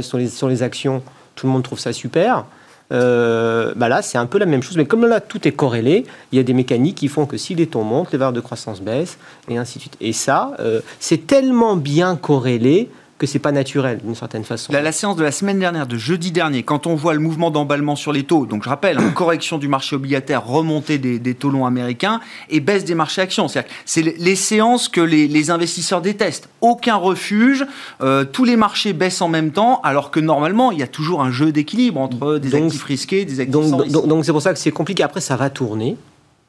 [0.62, 1.02] actions,
[1.34, 2.44] tout le monde trouve ça super.
[2.90, 4.76] Euh, bah là, c'est un peu la même chose.
[4.76, 7.54] Mais comme là, tout est corrélé, il y a des mécaniques qui font que si
[7.54, 9.18] les taux montent, les valeurs de croissance baissent,
[9.48, 9.96] et ainsi de suite.
[10.00, 14.72] Et ça, euh, c'est tellement bien corrélé que c'est pas naturel d'une certaine façon.
[14.72, 17.96] La, séance de la semaine dernière, de jeudi dernier, quand on voit le mouvement d'emballement
[17.96, 21.66] sur les taux, donc je rappelle, hein, correction du marché obligataire, remontée des, taux longs
[21.66, 23.46] américains et baisse des marchés actions.
[23.48, 26.48] C'est les séances que les, investisseurs détestent.
[26.60, 27.64] Aucun refuge,
[28.02, 31.22] euh, tous les marchés baissent en même temps, alors que normalement, il y a toujours
[31.22, 34.58] un jeu d'équilibre entre des actifs risqués, des actifs donc, donc c'est pour ça que
[34.58, 35.02] c'est compliqué.
[35.02, 35.96] Après, ça va tourner.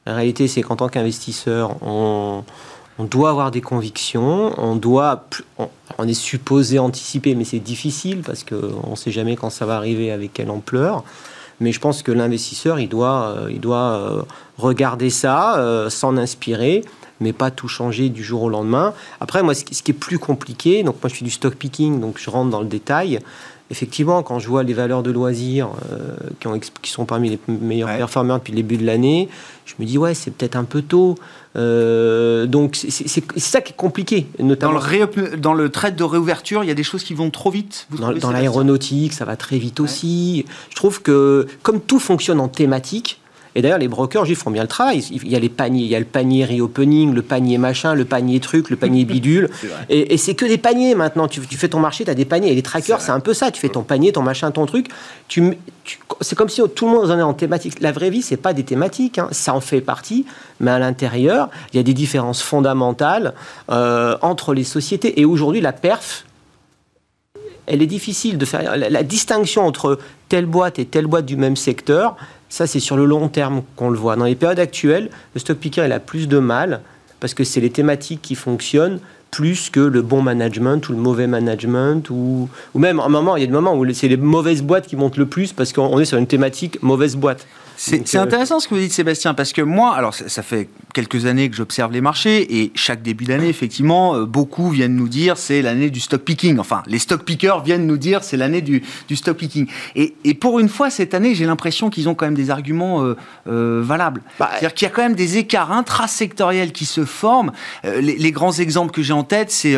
[0.06, 2.42] La réalité, c'est qu'en tant qu'investisseur, on
[3.00, 5.24] on doit avoir des convictions, on doit,
[5.98, 9.76] on, est supposé anticiper, mais c'est difficile parce qu'on ne sait jamais quand ça va
[9.76, 11.02] arriver, avec quelle ampleur.
[11.60, 14.22] Mais je pense que l'investisseur, il doit, euh, il doit euh,
[14.58, 16.84] regarder ça, euh, s'en inspirer,
[17.20, 18.92] mais pas tout changer du jour au lendemain.
[19.20, 22.18] Après, moi, ce qui, est plus compliqué, donc moi je suis du stock picking, donc
[22.18, 23.20] je rentre dans le détail.
[23.70, 27.38] Effectivement, quand je vois les valeurs de loisirs euh, qui, ont, qui, sont parmi les
[27.46, 29.28] meilleurs performeurs depuis le début de l'année,
[29.64, 31.14] je me dis ouais, c'est peut-être un peu tôt.
[31.56, 34.26] Euh, donc c'est ça qui est compliqué.
[34.40, 37.30] Notamment dans le, dans le trade de réouverture, il y a des choses qui vont
[37.30, 37.86] trop vite.
[37.90, 40.44] dans, l'aéronautique, ça va très vite aussi.
[40.70, 43.20] Je trouve que comme tout fonctionne en thématique,
[43.54, 45.04] et d'ailleurs, les brokers, ils font bien le travail.
[45.10, 48.04] Il y a les paniers, il y a le panier reopening, le panier machin, le
[48.04, 49.50] panier truc, le panier bidule.
[49.88, 51.26] et, c'est que des paniers maintenant.
[51.26, 52.52] Tu, fais ton marché, tu as des paniers.
[52.52, 53.50] Et les trackers, c'est un peu ça.
[53.50, 54.88] Tu fais ton panier, ton machin, ton truc.
[55.28, 55.56] Tu,
[56.20, 57.80] c'est comme si tout le monde en est en thématique.
[57.80, 59.18] La vraie vie, c'est pas des thématiques.
[59.18, 59.28] Hein.
[59.32, 60.26] Ça en fait partie.
[60.60, 63.34] Mais à l'intérieur, il y a des différences fondamentales
[63.70, 65.20] euh, entre les sociétés.
[65.20, 66.24] Et aujourd'hui, la perf,
[67.66, 68.76] elle est difficile de faire.
[68.76, 72.16] la distinction entre telle boîte et telle boîte du même secteur,
[72.50, 74.16] ça, c'est sur le long terme qu'on le voit.
[74.16, 76.80] Dans les périodes actuelles, le stock picker, a plus de mal
[77.20, 78.98] parce que c'est les thématiques qui fonctionnent
[79.30, 83.40] plus que le bon management ou le mauvais management ou, ou même un moment, il
[83.40, 86.00] y a des moments où c'est les mauvaises boîtes qui montent le plus parce qu'on
[86.00, 87.46] est sur une thématique mauvaise boîte.
[87.82, 91.24] C'est euh, intéressant ce que vous dites, Sébastien, parce que moi, alors ça, fait quelques
[91.24, 95.38] années que j'observe les marchés et chaque début d'année, effectivement, euh, beaucoup viennent nous dire
[95.38, 96.58] c'est l'année du stock picking.
[96.58, 99.66] Enfin, les stock pickers viennent nous dire c'est l'année du, du, stock picking.
[99.96, 103.02] Et, et, pour une fois, cette année, j'ai l'impression qu'ils ont quand même des arguments
[103.46, 104.20] euh, valables.
[104.38, 107.52] Bah, C'est-à-dire qu'il y a quand même des écarts intrasectoriels qui se forment.
[107.84, 109.76] Les, les, grands exemples que j'ai en tête, c'est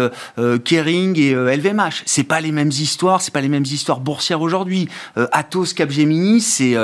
[0.65, 2.03] Kering et LVMH.
[2.07, 4.89] C'est pas les mêmes histoires, c'est pas les mêmes histoires boursières aujourd'hui.
[5.15, 6.77] Atos, Capgemini, c'est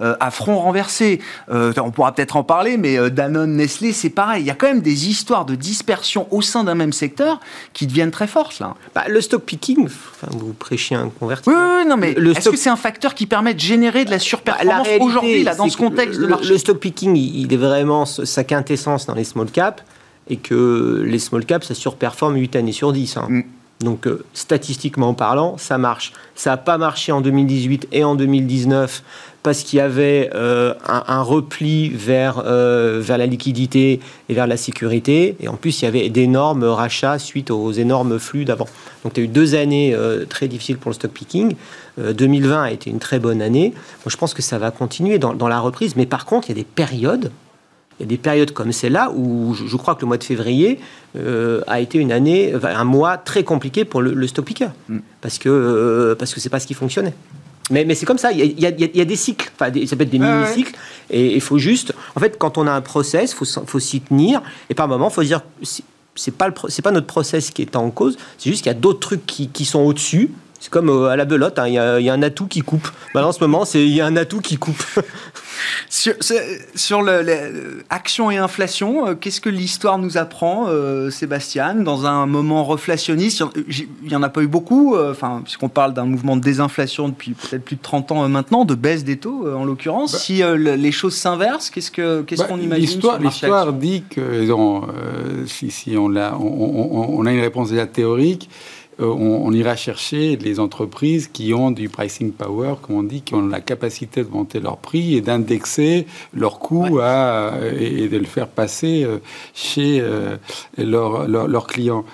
[0.00, 1.20] à renversé.
[1.50, 4.42] Euh, on pourra peut-être en parler, mais euh, Danone, Nestlé, c'est pareil.
[4.42, 7.40] Il y a quand même des histoires de dispersion au sein d'un même secteur
[7.72, 8.74] qui deviennent très fortes là.
[8.94, 9.88] Bah, le stock picking,
[10.30, 11.50] vous prêchez un converti.
[11.50, 14.86] Oui, non, mais est-ce que c'est un facteur qui permet de générer de la surperformance
[14.86, 18.44] bah, aujourd'hui là dans ce contexte le, de Le stock picking, il est vraiment sa
[18.44, 19.82] quintessence dans les small caps
[20.28, 23.16] et que les small caps, ça surperforme 8 années sur 10.
[23.16, 23.26] Hein.
[23.28, 23.42] Mm.
[23.80, 26.12] Donc euh, statistiquement parlant, ça marche.
[26.34, 29.02] Ça n'a pas marché en 2018 et en 2019
[29.46, 34.56] parce qu'il y avait euh, un, repli vers, euh, vers la liquidité et vers la
[34.56, 35.36] sécurité.
[35.38, 38.66] Et en plus, il y avait d'énormes rachats suite aux énormes flux d'avant.
[39.04, 41.54] Donc, il y a eu deux années euh, très difficiles pour le stock picking.
[41.96, 43.70] 2020 a été une très bonne année.
[43.70, 45.94] Moi, je pense que ça va continuer dans, dans, la reprise.
[45.94, 47.30] Mais par contre, il y a des périodes.
[48.00, 50.80] Il y a des périodes comme celle-là où je, crois que le mois de février
[51.68, 54.70] a été une année, un mois très compliqué pour le, stock picker.
[54.88, 54.98] Mm.
[55.20, 57.14] Parce que parce que c'est pas ce qui fonctionnait.
[57.70, 60.04] Mais, mais c'est comme ça, il y, a, y, a, des cycles, enfin, ça peut
[60.04, 60.72] être des mini-cycles,
[61.10, 64.00] et il faut juste, en fait, quand on a un process, il faut, faut s'y
[64.00, 65.42] tenir, et par moment, il faut se dire,
[66.14, 68.78] c'est pas, c'est pas notre process qui est en cause, c'est juste qu'il y a
[68.78, 71.78] d'autres trucs qui, qui sont au-dessus, c'est comme euh, à la belote, hein, il y,
[71.78, 72.88] a, y, a un atout qui coupe.
[73.14, 74.84] Bah, en ce moment, il y a un atout qui coupe.
[75.88, 76.14] sur,
[76.74, 82.26] sur le, action et inflation, euh, qu'est-ce que l'histoire nous apprend, euh, Sébastien, dans un
[82.26, 83.42] moment reflationniste?
[83.68, 87.32] Il n'y en a pas eu beaucoup, enfin, puisqu'on parle d'un mouvement de désinflation depuis
[87.32, 90.12] peut-être plus de 30 ans maintenant, de baisse des taux en l'occurrence.
[90.12, 90.18] Bah.
[90.18, 94.46] si les choses s'inversent, qu'est-ce qu'on ce bah, qu'on imagine L'histoire dit que
[95.46, 98.48] si, si on, a, on, on, a une réponse déjà théorique,
[98.98, 103.34] euh, on, ira chercher les entreprises qui ont du pricing power, comme on dit, qui
[103.34, 108.48] ont la capacité de monter leur prix et d'indexer leurs coûts et, de le faire
[108.48, 109.18] passer euh,
[109.54, 110.36] chez euh,
[110.78, 112.04] leurs clients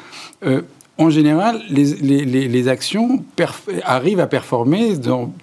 [0.99, 3.25] en général, les, actions
[3.83, 4.93] arrivent à performer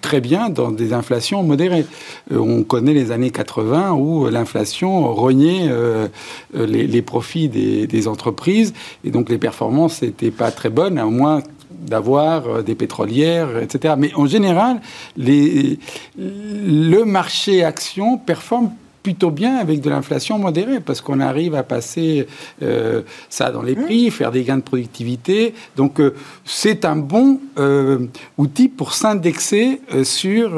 [0.00, 1.86] très bien dans des inflations modérées.
[2.32, 6.08] Euh, on connaît les années 80 où l'inflation rognait euh,
[6.54, 8.72] les, profits des, entreprises
[9.04, 13.94] et donc les performances n'étaient pas très bonnes, à moins d'avoir euh, des pétrolières, etc.
[13.98, 14.80] Mais en général,
[15.16, 18.70] le marché action performe
[19.02, 22.26] plutôt bien avec de l'inflation modérée, parce qu'on arrive à passer
[22.62, 23.84] euh, ça dans les mmh.
[23.84, 25.54] prix, faire des gains de productivité.
[25.76, 30.50] Donc euh, c'est un bon euh, outil pour s'indexer sur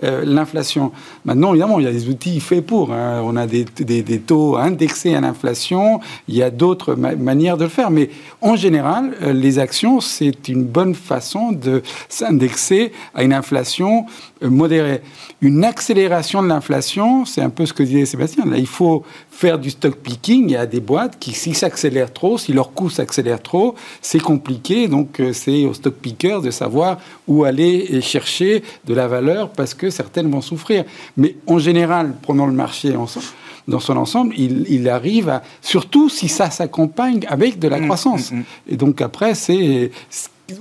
[0.00, 0.92] l'inflation.
[1.24, 2.92] Maintenant, évidemment, il y a des outils faits pour.
[2.92, 3.22] Hein.
[3.24, 7.70] On a des, des, taux indexés à l'inflation, il y a d'autres manières de le
[7.70, 7.90] faire.
[7.90, 14.06] Mais en général, les actions, c'est une bonne façon de s'indexer à une inflation
[14.42, 15.02] modérée.
[15.40, 18.44] Une accélération de l'inflation, c'est un peu ce que disait Sébastien.
[18.46, 20.44] Là, il faut faire du stock picking.
[20.44, 24.20] Il y a des boîtes qui, s'ils s'accélèrent trop, si leur coût s'accélère trop, c'est
[24.20, 24.88] compliqué.
[24.88, 29.74] Donc, euh, c'est aux stock pickers de savoir où aller chercher de la valeur parce
[29.74, 30.84] que certaines vont souffrir.
[31.16, 33.26] Mais en général, prenons le marché ensemble
[33.68, 38.32] dans son ensemble, il, arrive à, surtout si ça s'accompagne avec de la mmh, croissance.
[38.32, 38.44] Mmh, mmh.
[38.70, 39.90] Et donc après, c'est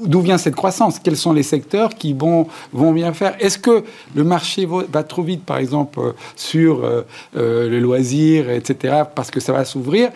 [0.06, 1.00] d'où vient cette croissance?
[1.00, 3.36] Quels sont les secteurs qui vont, bien faire?
[3.40, 3.84] Est-ce que
[4.16, 7.04] le marché va trop vite, par exemple, euh, sur euh,
[7.36, 10.10] euh, le loisir, etc., parce que ça va s'ouvrir?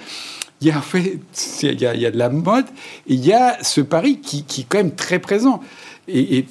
[0.62, 1.20] Il y a en fait,
[1.64, 2.66] il y a, y a de la mode,
[3.08, 5.62] et il y a ce pari qui, est quand même très présent.
[6.08, 6.46] Et, et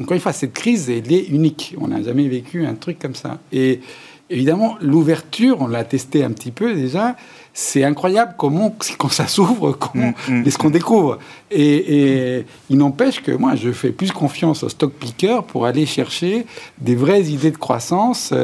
[0.00, 1.76] encore une fois, cette crise, elle est unique.
[1.80, 3.38] On n'a jamais vécu un truc comme ça.
[3.52, 3.80] Et
[4.30, 7.16] évidemment, l'ouverture, on l'a testé un petit peu déjà,
[7.56, 10.50] c'est incroyable comment, quand ça s'ouvre, comment, mm, mm.
[10.50, 11.18] ce qu'on découvre.
[11.50, 15.86] Et, et il n'empêche que moi, je fais plus confiance au stock picker pour aller
[15.86, 16.46] chercher
[16.78, 18.34] des vraies idées de croissance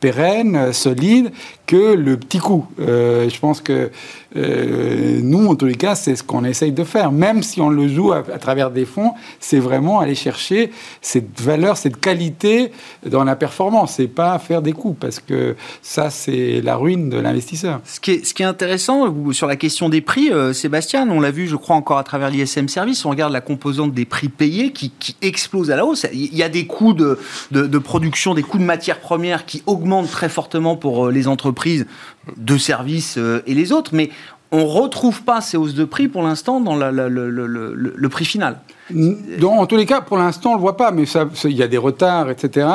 [0.00, 1.32] pérennes, euh, solides,
[1.66, 2.66] que le petit coup.
[2.80, 3.90] Euh, je pense que
[4.36, 7.12] euh, nous, en tous les cas, c'est ce qu'on essaye de faire.
[7.12, 10.70] Même si on le joue à, travers des fonds, c'est vraiment aller chercher
[11.02, 12.72] cette valeur, cette qualité
[13.04, 13.94] dans la performance.
[13.96, 17.80] C'est pas faire des coups, parce que ça, c'est la ruine de l'investisseur.
[17.84, 21.76] Ce qui est, intéressant sur la question des prix, Sébastien, on l'a vu, je crois,
[21.76, 25.70] encore à travers l'ISM Service, on regarde la composante des prix payés qui, qui explose
[25.70, 26.06] à la hausse.
[26.12, 27.18] Il y a des coûts de,
[27.50, 31.86] de production, des coûts de matières premières qui augmentent très fortement pour euh, les entreprises
[32.36, 34.10] de services euh, et les autres, mais
[34.50, 38.60] on retrouve pas ces hausses de prix pour l'instant dans le, prix final.
[38.90, 41.04] Donc, en tous les cas, pour l'instant, on le voit pas, mais
[41.44, 42.66] il y a des retards, etc.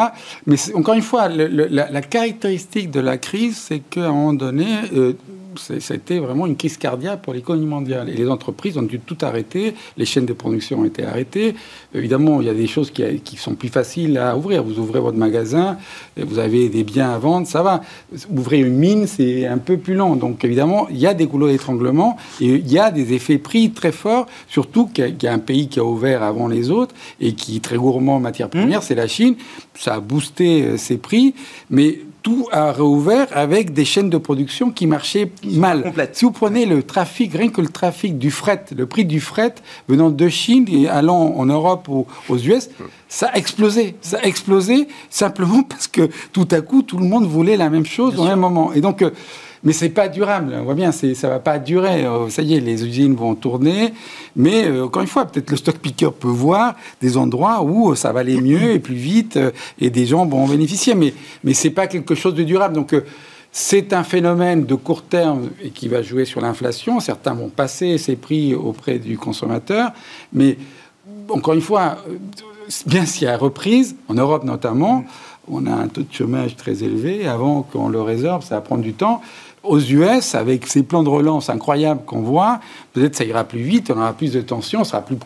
[0.45, 4.67] Mais encore une fois, la, la, caractéristique de la crise, c'est qu'à un moment donné,
[4.95, 5.13] euh,
[5.57, 8.09] ça a été vraiment une crise cardiaque pour l'économie mondiale.
[8.09, 11.55] Et les entreprises ont dû tout arrêter, les chaînes de production ont été arrêtées.
[11.93, 14.63] Évidemment, il y a des choses qui, qui sont plus faciles à ouvrir.
[14.63, 15.77] Vous ouvrez votre magasin,
[16.17, 17.81] vous avez des biens à vendre, ça va.
[18.29, 20.15] Ouvrir une mine, c'est un peu plus long.
[20.15, 23.71] Donc évidemment, il y a des goulots d'étranglement et il y a des effets prix
[23.71, 27.33] très forts, surtout qu'il y a un pays qui a ouvert avant les autres et
[27.33, 28.83] qui est très gourmand en matières premières, mmh.
[28.83, 29.35] c'est la Chine.
[29.75, 31.33] Ça a boosté euh, ses prix,
[31.69, 35.83] mais tout a réouvert avec des chaînes de production qui marchaient mal.
[35.83, 36.15] Complète.
[36.15, 39.55] Si vous prenez le trafic, rien que le trafic du fret, le prix du fret
[39.89, 42.69] venant de Chine et allant en Europe ou aux US,
[43.09, 43.95] ça a explosé.
[44.01, 47.85] Ça a explosé simplement parce que tout à coup, tout le monde voulait la même
[47.85, 48.31] chose Bien au sûr.
[48.31, 48.73] même moment.
[48.73, 49.11] Et donc, euh,
[49.63, 50.53] mais c'est pas durable.
[50.59, 52.05] On voit bien, ça va pas durer.
[52.05, 53.93] Euh, ça y est, les usines vont tourner.
[54.35, 58.11] Mais euh, encore une fois, peut-être le stock picker peut voir des endroits où ça
[58.11, 60.95] va aller mieux et plus vite euh, et des gens vont en bénéficier.
[60.95, 62.75] Mais mais c'est pas quelque chose de durable.
[62.75, 62.93] Donc
[63.51, 66.99] c'est un phénomène de court terme et qui va jouer sur l'inflation.
[66.99, 69.91] Certains vont passer ces prix auprès du consommateur,
[70.33, 70.57] mais
[71.29, 71.97] encore une fois,
[72.85, 75.05] bien s'il y a reprise, en Europe notamment,
[75.47, 77.27] on a un taux de chômage très élevé.
[77.27, 79.21] Avant qu'on le résorbe, ça va prendre du temps
[79.63, 82.59] aux US, avec ces plans de relance incroyables qu'on voit,
[82.93, 85.17] peut-être ça ira plus vite, on aura plus de tension, ça sera plus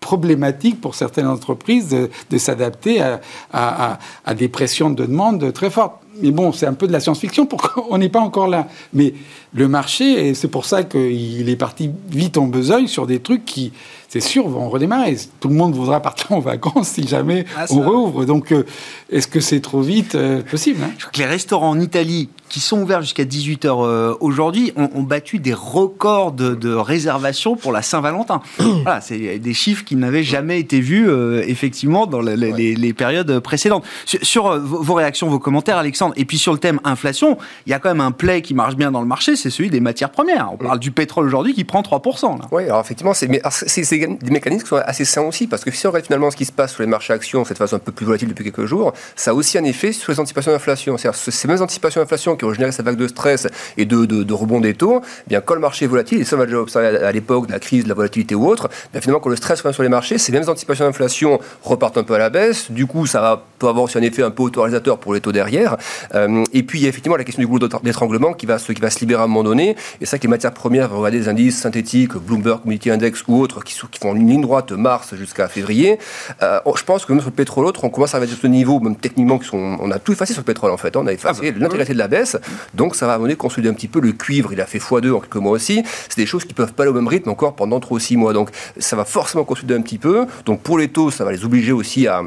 [0.00, 3.20] problématique pour certaines entreprises de, de s'adapter à,
[3.52, 5.96] à, à, à, des pressions de demande très fortes.
[6.20, 7.46] Mais bon, c'est un peu de la science-fiction,
[7.90, 8.68] on n'est pas encore là.
[8.92, 9.14] Mais
[9.54, 13.44] le marché, et c'est pour ça qu'il est parti vite en besogne sur des trucs
[13.44, 13.72] qui,
[14.08, 15.16] c'est sûr, vont redémarrer.
[15.40, 18.24] Tout le monde voudra partir en vacances si jamais ah, on rouvre.
[18.24, 18.64] Donc, euh,
[19.10, 20.90] est-ce que c'est trop vite euh, possible hein?
[20.96, 24.90] Je crois que les restaurants en Italie, qui sont ouverts jusqu'à 18h euh, aujourd'hui, ont,
[24.94, 28.40] ont, battu des records de, de réservation pour la Saint-Valentin.
[28.58, 32.52] voilà, c'est des chiffres qui n'avaient jamais été vus, euh, effectivement, dans les, ouais.
[32.56, 33.84] les, les, périodes précédentes.
[34.04, 37.70] Sur, sur euh, vos réactions, vos commentaires, Alexandre, et puis sur le thème inflation, il
[37.70, 39.80] y a quand même un play qui marche bien dans le marché, c'est celui des
[39.80, 40.50] matières premières.
[40.52, 42.38] On parle du pétrole aujourd'hui qui prend 3%.
[42.38, 42.46] Là.
[42.50, 45.90] Oui, alors effectivement, c'est des mécanismes qui sont assez sains aussi, parce que si on
[45.90, 48.06] regarde finalement ce qui se passe sur les marchés actions, cette façon un peu plus
[48.06, 50.96] volatile depuis quelques jours, ça a aussi un effet sur les anticipations d'inflation.
[50.96, 53.46] C'est-à-dire ces mêmes anticipations d'inflation qui ont généré cette vague de stress
[53.76, 56.24] et de, de, de rebond des taux, eh bien quand le marché est volatile, et
[56.24, 58.68] ça on va déjà observé à l'époque de la crise, de la volatilité ou autre,
[58.92, 62.04] bien finalement quand le stress revient sur les marchés, ces mêmes anticipations d'inflation repartent un
[62.04, 64.42] peu à la baisse, du coup ça va, peut avoir aussi un effet un peu
[64.42, 65.76] autorisateur pour les taux derrière,
[66.14, 68.72] euh, et puis il y a effectivement la question du goulot d'étranglement qui va, se,
[68.72, 71.20] qui va se libérer à un moment donné, et ça que les matières premières, regardez
[71.20, 75.14] des indices synthétiques, Bloomberg Commodity Index ou autres, qui, qui font une ligne droite mars
[75.14, 75.98] jusqu'à février,
[76.42, 78.46] euh, je pense que même sur le pétrole autre, on commence à arriver à ce
[78.46, 81.12] niveau, même techniquement, sont, on a tout effacé sur le pétrole en fait, on a
[81.12, 81.58] effacé ah bah.
[81.58, 82.27] l'intégralité de la baisse,
[82.74, 85.20] donc ça va amener consolider un petit peu le cuivre, il a fait x2 en
[85.20, 87.80] quelques mois aussi, c'est des choses qui peuvent pas aller au même rythme encore pendant
[87.80, 90.88] 3 ou 6 mois, donc ça va forcément consolider un petit peu, donc pour les
[90.88, 92.22] taux, ça va les obliger aussi à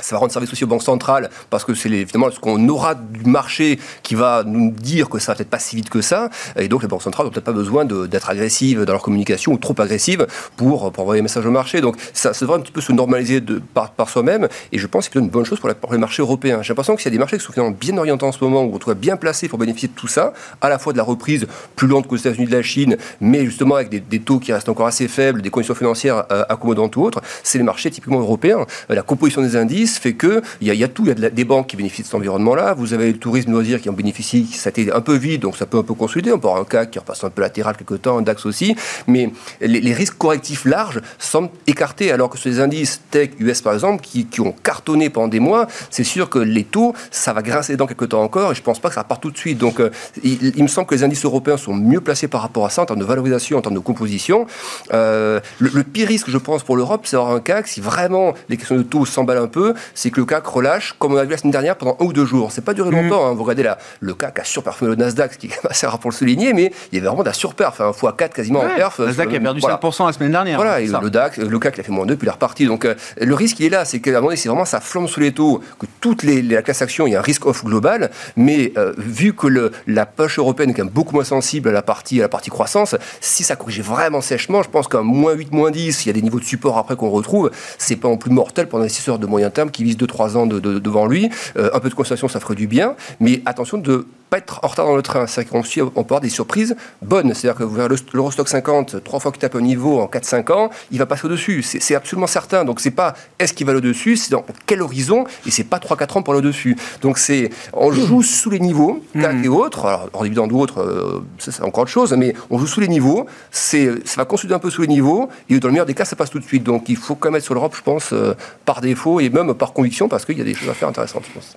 [0.00, 2.94] ça va rendre service aussi aux banques centrales parce que c'est évidemment ce qu'on aura
[2.94, 6.28] du marché qui va nous dire que ça va peut-être pas si vite que ça.
[6.56, 9.58] Et donc les banques centrales n'ont peut-être pas besoin d'être agressives dans leur communication ou
[9.58, 11.80] trop agressives pour, envoyer un message au marché.
[11.80, 14.48] Donc ça, ça devrait un petit peu se normaliser par, soi-même.
[14.70, 16.68] Et je pense que c'est une bonne chose pour, la, pour les marchés européens j'ai
[16.68, 18.74] l'impression qu'il y a des marchés qui sont finalement bien orientés en ce moment où
[18.74, 21.46] on trouve bien placés pour bénéficier de tout ça à la fois de la reprise
[21.74, 24.68] plus lente qu'aux États-Unis de la Chine mais justement avec des, des, taux qui restent
[24.68, 28.66] encore assez faibles des conditions financières euh, accommodantes ou autres c'est les marchés typiquement européens
[28.88, 31.04] la composition des indices fait que il y, a tout.
[31.04, 32.74] Il y a de des banques qui bénéficient de cet environnement-là.
[32.74, 34.46] Vous avez le tourisme loisir qui en bénéficie.
[34.46, 36.32] Ça a été un peu vide, donc ça peut un peu consolider.
[36.32, 38.76] On peut avoir un CAC qui repasse un peu latéral quelque temps, un DAX aussi.
[39.06, 43.74] Mais les, risques correctifs larges semblent écartés, alors que sur les indices tech US par
[43.74, 47.76] exemple, qui, ont cartonné pendant des mois, c'est sûr que les taux, ça va grincer
[47.76, 48.52] dans quelques temps encore.
[48.52, 49.58] Et je pense pas que ça part tout de suite.
[49.58, 49.90] Donc, euh,
[50.22, 52.86] il, me semble que les indices européens sont mieux placés par rapport à ça en
[52.86, 54.46] termes de valorisation, en termes de composition.
[54.92, 58.56] Euh, le, pire risque, je pense, pour l'Europe, c'est d'avoir un CAC, si vraiment les
[58.56, 61.30] questions de taux s'emballent un peu, c'est que le CAC relâche, comme on a vu
[61.30, 62.52] la semaine dernière, pendant un ou deux jours.
[62.52, 63.08] C'est pas duré mm.
[63.08, 63.26] longtemps.
[63.26, 63.34] Hein.
[63.34, 66.10] Vous regardez là, le CAC a surperformé le Nasdaq, ce qui est assez rare pour
[66.10, 68.98] le souligner, mais il y avait vraiment de la surperf, un x4 quasiment en perf.
[68.98, 70.56] Le Nasdaq a perdu 5% la semaine dernière.
[70.56, 72.66] Voilà, et le, DAX, le CAC, il a fait moins 2, puis il est reparti.
[72.66, 74.80] Donc, euh, le risque, il est là, c'est qu'à un moment donné, c'est vraiment ça
[74.80, 77.46] flambe sous les taux, que toutes les, la classe action, il y a un risque
[77.46, 81.24] off global, mais euh, vu que le, la poche européenne est quand même beaucoup moins
[81.24, 84.88] sensible à la partie, à la partie croissance, si ça corrige vraiment sèchement, je pense
[84.88, 87.50] qu'un moins 8, moins 10, il y a des niveaux de support après qu'on retrouve,
[87.78, 90.46] c'est pas non plus mortel pour un investisseur de moyen terme qui vise 2-3 ans
[90.46, 91.30] de, devant lui.
[91.56, 94.68] Euh, un peu de constatation, ça ferait du bien, mais attention de pas être en
[94.68, 95.26] retard dans le train.
[95.26, 95.62] C'est-à-dire qu'on
[95.96, 97.32] on peut avoir des surprises bonnes.
[97.34, 100.70] C'est-à-dire que vous verrez l'Eurostock 50, trois fois qu'il tape un niveau en 4-5 ans,
[100.90, 101.62] il va passer au-dessus.
[101.62, 102.64] C'est absolument certain.
[102.64, 106.18] Donc c'est pas est-ce qu'il va au-dessus, c'est dans quel horizon, et c'est pas 3-4
[106.18, 106.76] ans pour le dessus.
[107.02, 109.44] Donc c'est, on joue sous les niveaux, CAC mmh.
[109.44, 112.66] et autres, alors hors dividende ou autres, euh, c'est encore autre chose, mais on joue
[112.66, 115.72] sous les niveaux, c'est, ça va consolider un peu sous les niveaux, et dans le
[115.72, 116.64] meilleur des cas, ça passe tout de suite.
[116.64, 118.34] Donc il faut quand même être sur l'Europe, je pense, euh,
[118.64, 121.24] par défaut, et même par conviction, parce qu'il y a des choses à faire intéressantes,
[121.28, 121.56] je pense.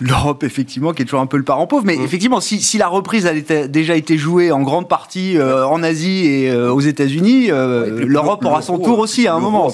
[0.00, 2.04] L'Europe, effectivement, qui est toujours un peu le parent pauvre, mais mmh.
[2.04, 3.34] effectivement, si, la reprise a
[3.68, 8.78] déjà été jouée en grande partie euh, en Asie et aux États-Unis, l'Europe aura son
[8.78, 9.68] tour aussi à un moment.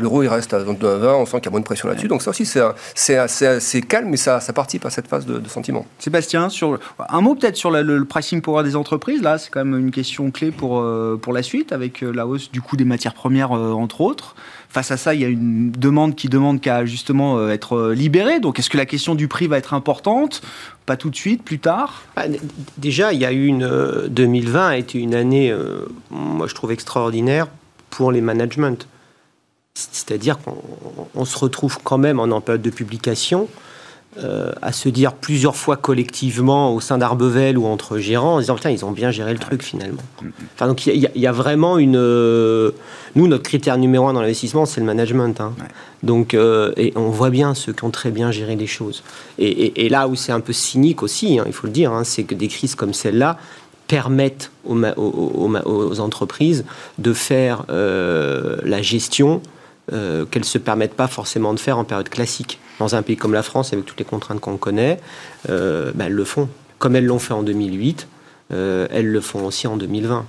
[0.00, 2.08] L'euro, il reste à 20, on sent qu'il y a moins de pression là-dessus.
[2.08, 2.46] Donc ça aussi,
[2.94, 5.86] c'est assez calme, mais ça, ça participe à cette phase de, sentiment.
[5.98, 9.22] Sébastien, sur, un mot peut-être sur le, pricing power des entreprises.
[9.22, 12.26] Là, c'est quand même une question clé pour, euh, pour la suite, avec euh, la
[12.26, 14.34] hausse du coût des matières premières, euh, entre autres.
[14.72, 18.40] Face à ça, il y a une demande qui demande qu'à justement être libérée.
[18.40, 20.40] Donc, est-ce que la question du prix va être importante?
[20.86, 22.02] Pas tout de suite, plus tard?
[22.16, 22.22] Bah,
[22.78, 23.68] Déjà, il y a eu une
[24.08, 25.54] 2020 a été une année,
[26.10, 27.48] moi je trouve extraordinaire
[27.90, 28.76] pour les managements.
[29.74, 33.48] C'est-à-dire qu'on se retrouve quand même en, période de publication
[34.18, 38.56] euh, à se dire plusieurs fois collectivement au sein d'Arbevel ou entre gérants en disant
[38.60, 40.02] tiens ils ont bien géré le truc finalement.
[40.54, 42.72] Enfin donc il y, a vraiment une euh,
[43.14, 45.40] nous notre critère numéro un dans l'investissement c'est le management.
[45.40, 45.54] Hein.
[46.02, 49.02] Donc euh, et on voit bien ceux qui ont très bien géré les choses.
[49.38, 52.24] Et, là où c'est un peu cynique aussi, hein, il faut le dire, hein, c'est
[52.24, 53.38] que des crises comme celle-là
[53.88, 56.66] permettent aux, aux, entreprises
[56.98, 59.40] de faire la gestion
[59.92, 62.58] euh, qu'elles ne se permettent pas forcément de faire en période classique.
[62.78, 64.98] Dans un pays comme la France, avec toutes les contraintes qu'on connaît,
[65.50, 66.48] euh, bah, elles le font.
[66.78, 68.08] Comme elles l'ont fait en 2008,
[68.52, 70.24] euh, elles le font aussi en 2020.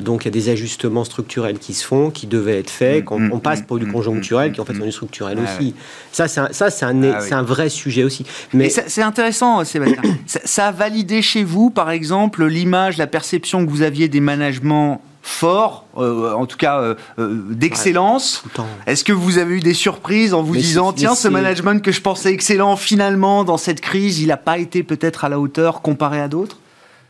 [0.00, 3.18] donc il y a des ajustements structurels qui se font, qui devaient être faits, qu'on
[3.18, 5.74] mm, mm, passe pour du mm, conjoncturel, qui en fait sont du structurel aussi.
[6.10, 8.24] Ça, c'est un, ça, c'est un, ah un, vrai sujet aussi.
[8.54, 10.00] Mais c'est intéressant, Sébastien.
[10.26, 14.20] ça, ça, a validé chez vous, par exemple, l'image, la perception que vous aviez des
[14.20, 18.44] managements fort, euh, en tout cas euh, euh, d'excellence.
[18.86, 22.00] Est-ce que vous avez eu des surprises en vous disant tiens ce management que je
[22.00, 26.20] pensais excellent finalement dans cette crise il n'a pas été peut-être à la hauteur comparé
[26.20, 26.58] à d'autres?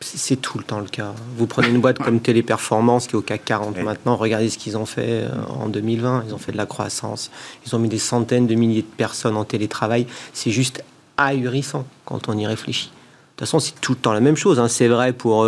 [0.00, 1.12] C'est tout le temps le cas.
[1.36, 4.78] Vous prenez une boîte comme Téléperformance qui est au CAC 40 maintenant, regardez ce qu'ils
[4.78, 6.24] ont fait en 2020.
[6.28, 7.30] Ils ont fait de la croissance.
[7.66, 10.06] Ils ont mis des centaines de milliers de personnes en télétravail.
[10.32, 10.82] C'est juste
[11.18, 12.88] ahurissant quand on y réfléchit.
[12.88, 14.58] De toute façon, c'est tout le temps la même chose.
[14.58, 14.68] Hein.
[14.68, 15.46] C'est vrai pour,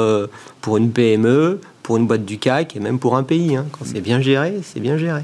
[0.60, 3.56] pour une PME, pour une boîte du CAC et même pour un pays.
[3.56, 3.64] Hein.
[3.72, 5.22] Quand c'est bien géré, c'est bien géré.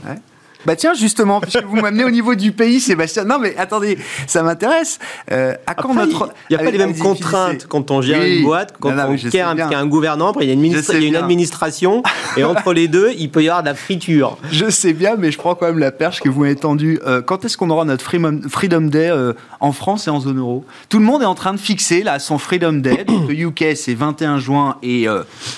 [0.67, 3.25] Bah tiens, justement, puisque vous m'amenez au niveau du pays, Sébastien.
[3.25, 4.99] Non, mais attendez, ça m'intéresse.
[5.31, 6.31] Euh, à quand notre...
[6.49, 9.49] Il n'y a pas les mêmes contraintes quand on gère une boîte, quand on gère
[9.49, 12.03] un, un, gouvernement, après il y a une, il y a une administration,
[12.37, 14.39] et entre les deux, il peut y avoir de la friture.
[14.51, 17.01] Je sais bien, mais je prends quand même la perche que vous m'avez tendue.
[17.07, 20.65] Euh, quand est-ce qu'on aura notre Freedom Day euh, en France et en zone euro?
[20.89, 23.05] Tout le monde est en train de fixer là son Freedom Day.
[23.09, 25.07] Donc, le UK, c'est 21 juin et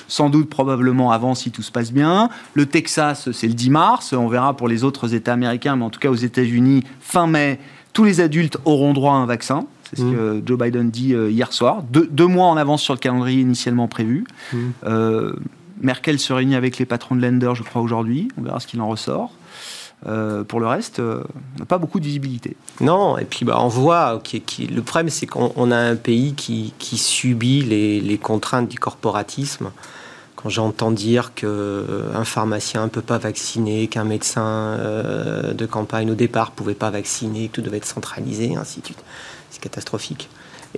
[0.09, 2.29] sans doute probablement avant si tout se passe bien.
[2.55, 4.13] Le Texas, c'est le 10 mars.
[4.13, 7.59] On verra pour les autres États américains, mais en tout cas aux États-Unis, fin mai,
[7.93, 9.67] tous les adultes auront droit à un vaccin.
[9.91, 10.17] C'est ce mmh.
[10.17, 11.83] que Joe Biden dit euh, hier soir.
[11.91, 14.25] deux mois en avance sur le calendrier initialement prévu.
[14.53, 14.59] Mmh.
[14.85, 15.33] Euh,
[15.81, 18.29] Merkel se réunit avec les patrons de Lender, je crois, aujourd'hui.
[18.37, 19.33] On verra ce qu'il en ressort.
[20.07, 22.57] Euh, pour le reste, on n'a pas beaucoup de visibilité.
[22.81, 26.73] Non, et puis bah, on voit, que le problème c'est qu'on a un pays qui,
[26.99, 29.71] subit les, les, contraintes du corporatisme
[30.49, 36.51] j'entends dire qu'un pharmacien ne peut pas vacciner, qu'un médecin euh, de campagne au départ
[36.51, 39.05] ne pouvait pas vacciner, que tout devait être centralisé, ainsi de suite,
[39.51, 40.29] c'est catastrophique.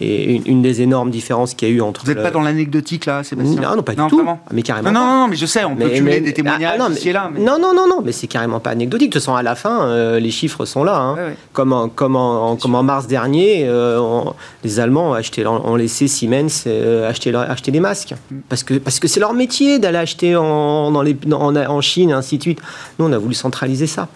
[0.01, 2.03] Et une, une des énormes différences qu'il y a eu entre.
[2.03, 4.17] Vous n'êtes le- pas dans l'anecdotique là, Sébastien Non, non, pas du tout.
[4.17, 4.41] vraiment.
[4.47, 4.93] Ah, Mais carrément.
[4.93, 6.89] Non, non, non, mais je sais, on peut Mais- cumuler mais- des témoignages ah, non,
[6.89, 7.31] mais- ici et là.
[7.33, 9.11] mais- Non, non, non, non, mais c'est carrément pas anecdotique.
[9.11, 10.97] De toute façon, à la fin, euh, les chiffres sont là.
[10.99, 11.15] hein.
[11.15, 11.37] Ouais, ouais.
[11.53, 14.35] Comme, en, comme, en, comme en mars dernier, euh, on-
[14.65, 18.15] les Allemands ont, acheté, ont laissé Siemens euh, acheter, leur- acheter des masques.
[18.31, 18.37] Mm.
[18.49, 22.11] Parce que parce que c'est leur métier d'aller acheter en, dans les, en, en Chine
[22.11, 22.61] et ainsi de suite.
[22.99, 24.09] Nous, on a voulu centraliser ça.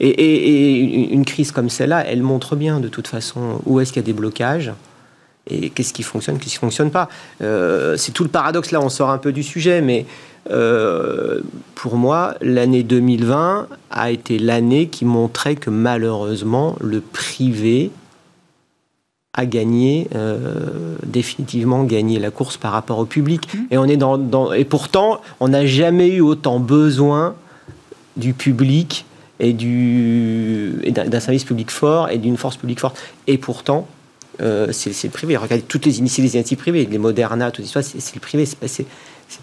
[0.00, 3.80] Et, et- et une- une crise comme celle-là, elle montre bien de toute façon où
[3.80, 4.72] est-ce qu'il y a des blocages.
[5.48, 7.08] Et qu'est-ce qui fonctionne, qu'est-ce qui ne fonctionne pas?
[7.42, 10.06] Euh, C'est tout le paradoxe, là on sort un peu du sujet, mais
[10.50, 11.40] euh,
[11.74, 17.90] pour moi, l'année 2020 a été l'année qui montrait que malheureusement, le privé
[19.34, 23.48] a gagné, euh, définitivement gagné la course par rapport au public.
[23.70, 27.34] Et, on est dans, dans- et pourtant, on n'a jamais eu autant besoin
[28.16, 29.04] du public
[29.38, 32.98] et du et d'un d'un service public fort et d'une force publique forte.
[33.28, 33.86] Et pourtant,
[34.40, 35.36] euh, c'est le privé.
[35.36, 38.46] Regardez toutes les initiatives, privées, les Moderna, tout ça, c'est le privé.
[38.46, 38.86] C'est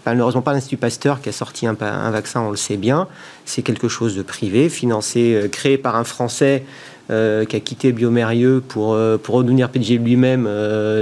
[0.04, 3.08] pas, malheureusement pas l'Institut Pasteur qui a sorti un, vaccin, on le sait bien.
[3.44, 6.64] C'est quelque chose de privé, financé, euh, créé par un Français
[7.10, 10.48] euh, qui a quitté Biomérieux pour, pour redevenir PDG lui-même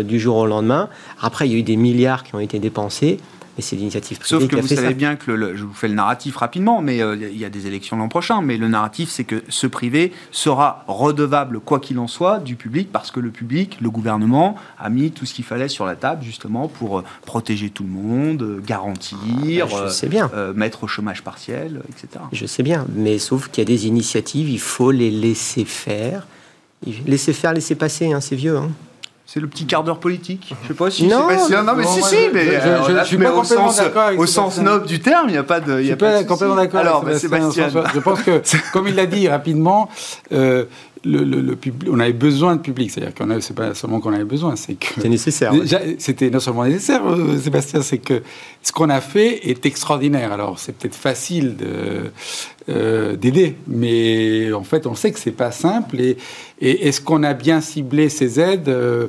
[0.05, 0.89] du jour au lendemain.
[1.21, 3.19] Après, il y a eu des milliards qui ont été dépensés,
[3.57, 4.93] mais c'est l'initiative privée Sauf que qui a vous fait savez ça.
[4.95, 7.49] bien que, le- le- je vous fais le narratif rapidement, mais euh, il y a
[7.49, 11.99] des élections l'an prochain, mais le narratif c'est que ce privé sera redevable, quoi qu'il
[11.99, 15.45] en soit, du public, parce que le public, le gouvernement, a mis tout ce qu'il
[15.45, 19.17] fallait sur la table, justement, pour euh, protéger tout le monde, euh, garantir,
[19.73, 20.31] Ah, je sais bien.
[20.35, 22.23] euh, mettre au chômage partiel, etc.
[22.33, 26.27] Je sais bien, mais sauf qu'il y a des initiatives, il faut les laisser faire.
[27.07, 28.59] Laisser faire, laisser passer, hein, c'est vieux.
[28.59, 28.71] hein.
[29.29, 30.55] C'est le petit quart d'heure politique.
[30.63, 31.27] Je sais pas si Non.
[31.29, 33.67] Non mais si si, je- mais je- euh, je- je suis mais pas au complètement
[33.71, 35.79] sens, d'accord avec au sens noble du terme, il n'y a pas de.
[35.79, 37.69] Je suis pas pas de complètement d'accord Alors, avec Sébastien.
[37.93, 38.41] Je pense que,
[38.73, 39.89] comme il l'a dit rapidement,
[40.33, 40.67] euh,
[41.07, 42.91] le, le- le public- on avait besoin de public.
[42.91, 45.53] C'est-à-dire qu'on c'est pas seulement qu'on avait besoin, c'est que C'est nécessaire.
[45.55, 45.97] ouais.
[45.99, 48.23] C'était non seulement nécessaire, euh, Sébastien, c'est que
[48.63, 50.33] ce qu'on a fait est extraordinaire.
[50.33, 52.11] Alors, c'est peut-être facile de,
[52.69, 56.01] euh, d'aider, mais en fait, on sait que c'est pas simple.
[56.01, 56.17] Et,
[56.61, 59.07] et est-ce qu'on a bien ciblé ces aides Euh,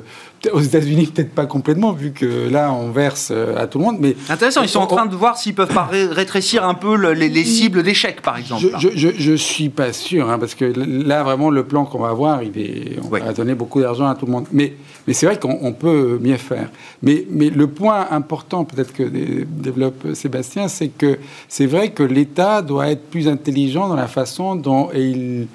[0.52, 3.96] Aux États-Unis, peut-être pas complètement, vu que là, on verse euh, à tout le monde.
[3.98, 6.96] Mais Intéressant, ils sont en train de voir s'ils peuvent pas ré- rétrécir un peu
[6.96, 8.64] le- les, les cibles d'échecs, par exemple.
[8.94, 12.42] Je, je suis pas sûr, hein, parce que là, vraiment, le plan qu'on va avoir,
[12.44, 14.46] il est, on va donner beaucoup d'argent à tout le monde.
[14.52, 14.74] Mais,
[15.08, 16.70] mais c'est vrai qu'on on peut mieux faire.
[17.02, 21.18] Mais, mais le point important, peut-être que dé- développe Sébastien, c'est que
[21.48, 25.48] c'est vrai que l'État doit être plus intelligent dans la façon dont il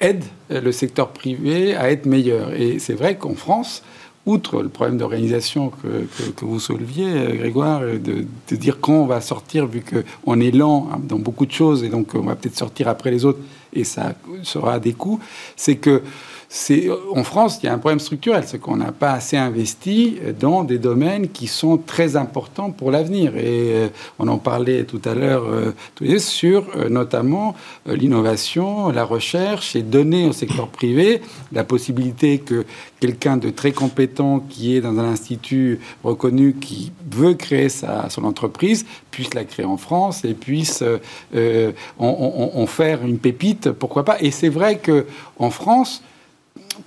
[0.00, 2.54] aide le secteur privé à être meilleur.
[2.54, 3.82] Et c'est vrai qu'en France,
[4.26, 9.06] outre le problème d'organisation que, vous souleviez, euh, Grégoire, euh, de, de dire quand on
[9.06, 12.36] va sortir, vu qu'on est lent hein, dans beaucoup de choses, et donc on va
[12.36, 13.40] peut-être sortir après les autres,
[13.72, 15.20] et ça sera à des coûts,
[15.56, 16.02] c'est que
[17.14, 20.64] en France, il y a un problème structurel, c'est qu'on n'a pas assez investi dans
[20.64, 23.36] des domaines qui sont très importants pour l'avenir.
[23.36, 23.88] Et euh,
[24.18, 25.72] on en parlait tout à l'heure euh,
[26.18, 27.54] sur euh, notamment
[27.88, 31.20] euh, l'innovation, la recherche, et donner au secteur privé
[31.52, 32.64] la possibilité que
[32.98, 38.24] quelqu'un de très compétent qui est dans un institut reconnu, qui veut créer sa, son
[38.24, 40.98] entreprise, puisse la créer en France et puisse euh,
[41.36, 41.70] euh,
[42.00, 44.16] en, en- faire une pépite, pourquoi pas.
[44.20, 45.06] Et c'est vrai que
[45.38, 46.02] en France,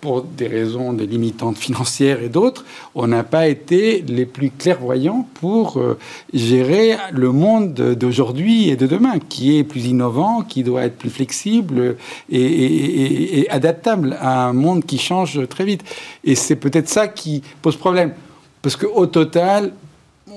[0.02, 5.28] pour des raisons des limitantes financières et d'autres, on n'a pas été les plus clairvoyants
[5.36, 5.98] pour euh,
[6.34, 11.10] gérer le monde d'aujourd'hui et de demain, qui est plus innovant, qui doit être plus
[11.10, 11.96] flexible
[12.30, 15.84] et, et- et- et adaptable à un monde qui change très vite.
[16.24, 18.14] Et c'est peut-être ça qui pose problème.
[18.62, 19.74] Parce qu'au total,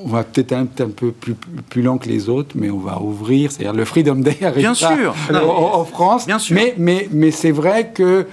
[0.05, 3.51] on va peut-être un, un peu plus, lent que les autres, mais on va ouvrir.
[3.51, 5.15] C'est-à-dire le Freedom Day Bien sûr.
[5.33, 5.37] en,
[5.81, 6.27] en France.
[6.27, 6.55] Bien sûr.
[6.55, 8.27] Mais, mais, mais c'est vrai que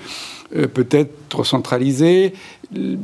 [0.68, 2.34] peut-être trop centralisé.
[2.76, 2.98] l-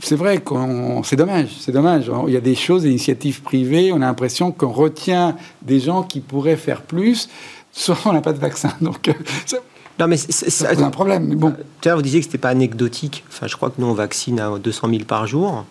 [0.00, 2.10] C'est vrai qu'on, c'est dommage, c'est dommage.
[2.26, 3.92] Il y a des choses, des initiatives privées.
[3.92, 7.28] On a l'impression qu'on retient des gens qui pourraient faire plus.
[7.72, 9.12] Soit on n'a pas de vaccin, donc euh,
[9.44, 9.58] ça,
[9.98, 11.26] Non, mais c'est- un problème.
[11.28, 13.24] Mais bon, Tout à l'heure, vous disiez que c'était pas anecdotique.
[13.28, 15.64] Enfin, je crois que nous, on vaccine à 200 000 par jour.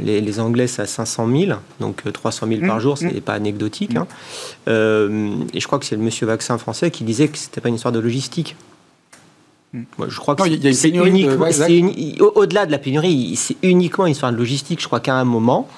[0.00, 1.58] Les, les Anglais, c'est à 500 000.
[1.78, 3.94] Donc, euh, 300 000 par Mmh, jour, c'est pas anecdotique.
[3.96, 4.08] hein.
[4.66, 7.68] Euh, et je crois que c'est le monsieur vaccin français qui disait que c'était pas
[7.68, 8.56] une histoire de logistique.
[9.98, 11.82] Moi, je crois que Non, il y a une c'est pénurie ouais, c'est
[12.20, 14.80] Au-delà de la pénurie, c'est uniquement une histoire de logistique.
[14.80, 15.68] Je crois qu'à un moment,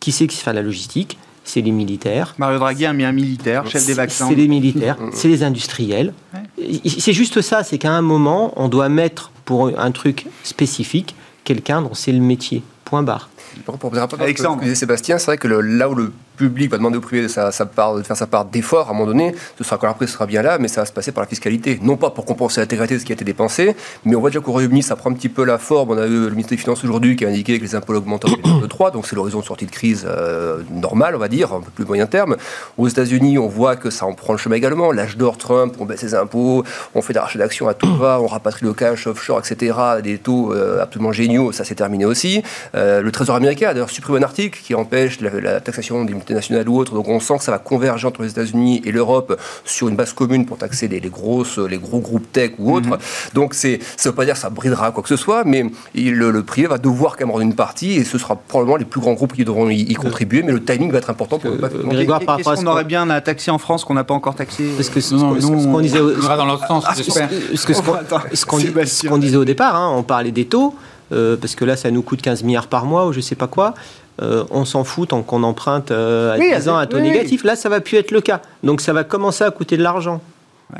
[0.00, 1.16] qui sait qui fait de la logistique?
[1.44, 2.34] C'est les militaires.
[2.38, 4.28] Mario Draghi a mis un militaire, chef des C'est- vaccins.
[4.28, 6.12] C'est les militaires, c'est les industriels.
[6.34, 6.80] Ouais.
[6.98, 11.82] C'est juste ça, c'est qu'à un moment, on doit mettre pour un truc spécifique quelqu'un
[11.82, 12.62] dont c'est le métier.
[12.84, 13.30] Point barre.
[13.64, 14.60] Pour, pour, pour- Alexandre.
[14.62, 17.28] disait Sébastien, c'est vrai que le- là où le public va demander au privé de,
[17.28, 20.26] de faire sa part d'effort à un moment donné, ce sera quand après ce sera
[20.26, 21.78] bien là, mais ça va se passer par la fiscalité.
[21.82, 24.40] Non pas pour compenser l'intégralité de ce qui a été dépensé, mais on voit déjà
[24.40, 25.90] qu'au Royaume-Uni, ça prend un petit peu la forme.
[25.90, 28.24] On a eu le ministre des Finances aujourd'hui qui a indiqué que les impôts augmentent
[28.24, 31.60] en 3, donc c'est l'horizon de sortie de crise euh, normal, on va dire, un
[31.60, 32.36] peu plus moyen terme.
[32.76, 34.92] Aux États-Unis, on voit que ça en prend le chemin également.
[34.92, 36.64] L'âge d'or, Trump, on baisse les impôts,
[36.94, 40.18] on fait des rachats d'actions à tout va, on rapatrie le cash offshore, etc., des
[40.18, 42.42] taux euh, absolument géniaux, ça s'est terminé aussi.
[42.74, 46.68] Euh, le Trésor américain a d'ailleurs supprimé un article qui empêche la, taxation des multinationales
[46.68, 49.88] ou autres, donc on sent que ça va converger entre les États-Unis et l'Europe sur
[49.88, 52.88] une base commune pour taxer les, grosses, les gros groupes tech ou autres.
[52.88, 52.98] Mhm.
[53.34, 55.64] Donc c'est, ça ne veut pas dire que ça bridera quoi que ce soit, mais
[55.94, 59.14] le, privé va devoir quand même une partie et ce sera probablement les plus grands
[59.14, 62.36] groupes qui devront y, contribuer, mais le timing va être important pour ne Grégoire, par
[62.36, 65.00] Qu'est-ce qu'on aurait bien à taxer en France qu'on n'a pas encore taxé Parce que
[65.00, 70.46] ce, qu'on disait, dans l'autre sens, ce qu'on disait au départ, hein, on parlait des
[70.46, 70.74] taux.
[71.12, 73.46] Euh, parce que là, ça nous coûte 15 milliards par mois ou je sais pas
[73.46, 73.74] quoi.
[74.22, 77.44] Euh, on s'en fout tant qu'on emprunte euh, à 10 ans à taux négatif.
[77.44, 78.40] Là, ça va plus être le cas.
[78.62, 80.20] Donc, ça va commencer à coûter de l'argent.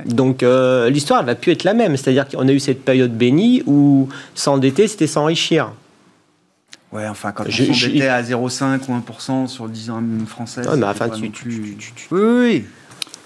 [0.05, 0.43] Donc,
[0.89, 1.97] l'histoire, elle va plus être la même.
[1.97, 5.71] C'est-à-dire qu'on a eu cette période bénie où s'endetter, c'était s'enrichir.
[6.93, 10.67] Ouais, enfin, quand je, on s'endettait à 0,5 ou 1% sur 10 ans français.
[10.67, 12.65] Ouais, mais enfin, tu, tu, Oui, oui.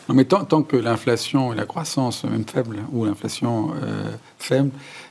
[0.08, 3.70] Non, mais tant, tant, que l'inflation et la croissance, même faible, ou l'inflation
[4.38, 4.70] faible,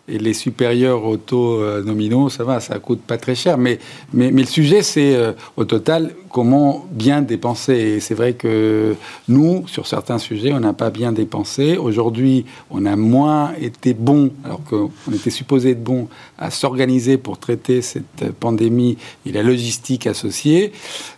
[0.09, 3.57] et les supérieurs aux taux euh, nominaux, ça va, ça coûte pas très cher.
[3.57, 3.79] Mais,
[4.13, 7.73] mais, mais le sujet, c'est euh, au total comment bien dépenser.
[7.73, 8.95] Et c'est vrai que
[9.27, 11.77] nous, sur certains sujets, on n'a pas bien dépensé.
[11.77, 16.07] Aujourd'hui, on a moins été bon, alors qu'on était supposé être bon,
[16.37, 20.71] à s'organiser pour traiter cette pandémie et la logistique associée.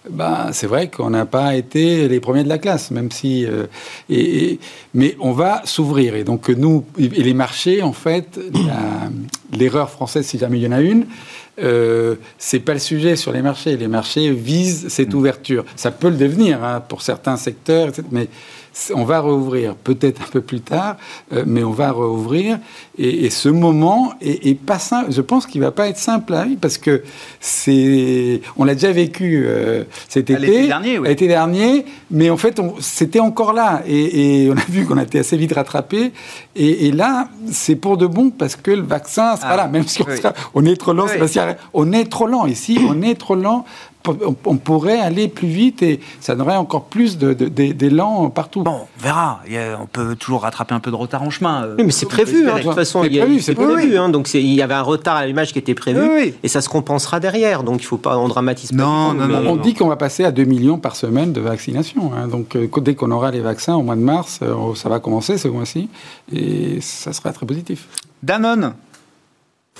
[0.09, 3.45] Ben, c'est vrai qu'on n'a pas été les premiers de la classe, même si.
[3.45, 3.67] Euh,
[4.93, 6.15] mais on va s'ouvrir.
[6.15, 8.39] Et donc, nous, et les marchés, en fait,
[9.51, 11.05] l'erreur française, si jamais il y en a une,
[11.59, 13.77] euh, c'est pas le sujet sur les marchés.
[13.77, 15.17] Les marchés visent cette mm.
[15.17, 15.65] ouverture.
[15.75, 18.27] Ça peut le devenir hein, pour certains secteurs, mais
[18.93, 20.95] on va rouvrir peut-être un peu plus tard,
[21.33, 22.59] euh, mais on va rouvrir.
[22.97, 25.11] Et, ce moment est, pas simple.
[25.11, 27.03] Je pense qu'il va pas être simple à parce que
[27.39, 31.07] c'est, on l'a déjà vécu euh, cet été, l'été dernier, oui.
[31.07, 33.81] l'été dernier, mais en fait, c'était encore là.
[33.87, 36.11] Et, on a vu qu'on a été assez vite rattrapé.
[36.55, 40.01] Et, là, c'est pour de bon parce que le vaccin sera ah, là, même si
[40.53, 41.07] on, est trop lent.
[41.73, 43.65] on est trop lent ici, on est trop lent
[44.45, 48.63] on pourrait aller plus vite et ça donnerait encore plus d'élan partout.
[48.63, 49.41] Bon, on verra.
[49.81, 51.63] on peut toujours rattraper un peu de retard en chemin.
[51.63, 53.03] Euh, oui, mais c'est prévu, hein, de toute façon.
[53.39, 53.97] C'est prévu.
[53.97, 56.69] Hein, donc il y avait un retard à l'image qui était prévu et ça se
[56.69, 57.63] compensera derrière.
[57.63, 58.77] Donc il ne faut pas, on dramatise pas.
[58.77, 62.11] Non, non, non, On dit qu'on va passer à 2 millions par semaine de vaccination.
[62.13, 62.27] Hein.
[62.27, 65.37] donc euh, dès qu'on aura les vaccins au mois de mars, euh, ça va commencer
[65.37, 65.89] ce mois-ci
[66.33, 67.87] et ça sera très positif.
[68.23, 68.73] Danone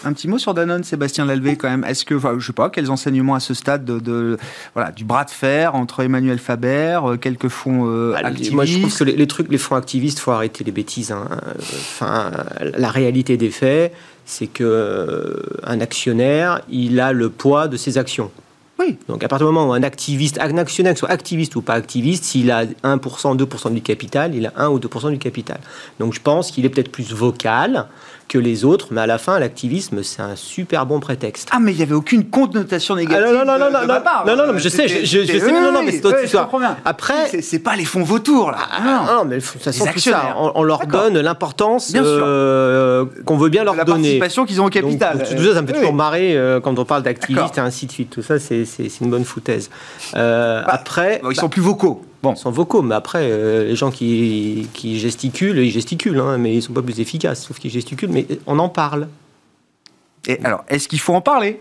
[0.03, 1.83] un petit mot sur Danone, Sébastien Lalvé, quand même.
[1.83, 4.37] Est-ce que, enfin, je sais pas, quels enseignements à ce stade de,
[4.73, 8.53] voilà, du bras de fer entre Emmanuel Faber, euh, quelques fonds euh, activistes?
[8.53, 11.11] Moi, je trouve que les, trucs, les fonds activistes, faut arrêter les bêtises.
[11.11, 11.27] Hein.
[11.59, 13.93] Enfin, la réalité des faits,
[14.25, 18.31] c'est que euh, un actionnaire, il a le poids de ses actions.
[18.79, 18.97] Oui.
[19.07, 22.23] Donc à partir du moment où un activiste, un actionnaire, soit activiste ou pas activiste,
[22.23, 25.59] s'il a 1%, 2% du capital, il a 1 ou 2% du capital.
[25.99, 27.87] Donc je pense qu'il est peut-être plus vocal
[28.31, 31.49] que les autres, mais à la fin, l'activisme, c'est un super bon prétexte.
[31.51, 33.25] Ah, mais il n'y avait aucune connotation ah, négative.
[33.25, 36.05] Non, non, non, non, non, non, non, je sais, je, sais, non, non, mais c'est
[36.05, 36.65] oui.
[36.85, 38.59] Après, c'est pas les fonds vautours là.
[38.81, 39.13] Non.
[39.13, 43.75] non, mais de toute façon, ça, on, leur donne l'importance euh, qu'on veut bien leur
[43.75, 43.97] la donner.
[43.97, 45.17] La participation qu'ils ont au capital.
[45.17, 47.85] Donc, tout ça, ça me fait toujours marrer euh, quand on parle d'activistes et ainsi
[47.85, 48.11] de suite.
[48.11, 48.65] Tout ça, c'est
[49.01, 49.69] une bonne foutaise.
[50.15, 52.01] Euh, bah, après, ils bah sont plus vocaux.
[52.23, 52.33] Bon.
[52.33, 56.53] Ils sont vocaux, mais après, euh, les gens qui, qui, gesticulent, ils gesticulent, hein, mais
[56.53, 59.07] ils ne sont pas plus efficaces, sauf qu'ils gesticulent, mais on en parle.
[60.27, 61.59] Et alors, est-ce qu'il faut en parler?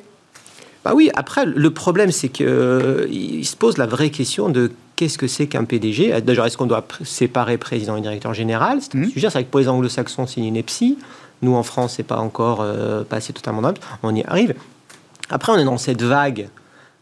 [0.85, 5.19] Bah oui, après, le problème, c'est qu'il euh, se pose la vraie question de qu'est-ce
[5.19, 8.81] que c'est qu'un PDG D'ailleurs, est-ce qu'on doit séparer président et directeur général?
[8.81, 9.11] C'est un mmh.
[9.11, 10.99] sujet, c'est vrai que pour les anglo-saxons, c'est une EPSI.
[11.43, 13.75] Nous, en France, c'est pas encore euh, passé totalement d'âme.
[14.03, 14.55] On y arrive.
[15.31, 16.49] Après, on est dans cette vague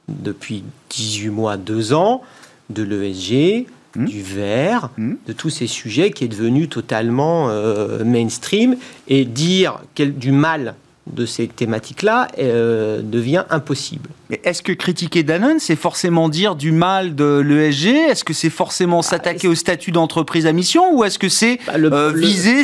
[0.08, 2.22] depuis 18 mois, 2 ans,
[2.70, 3.66] de l'ESG,
[3.96, 4.04] hmm.
[4.04, 5.14] du vert, hmm.
[5.26, 8.76] de tous ces sujets qui est devenu totalement euh, mainstream
[9.08, 10.74] et dire quel, du mal
[11.12, 14.10] de ces thématiques-là euh, devient impossible.
[14.44, 19.00] Est-ce que critiquer Danone, c'est forcément dire du mal de l'ESG Est-ce que c'est forcément
[19.00, 20.94] ah, s'attaquer au statut d'entreprise à mission?
[20.94, 22.62] Ou est-ce que c'est bah, euh, viser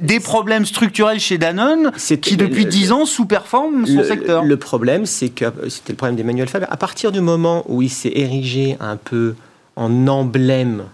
[0.00, 4.44] des, problèmes structurels chez Danone qui, depuis dix ans, sous-performent son secteur?
[4.44, 6.66] Le problème, c'est que c'était le problème d'Emmanuel Faber.
[6.70, 9.34] À partir du moment où il s'est érigé un peu
[9.76, 10.84] en emblème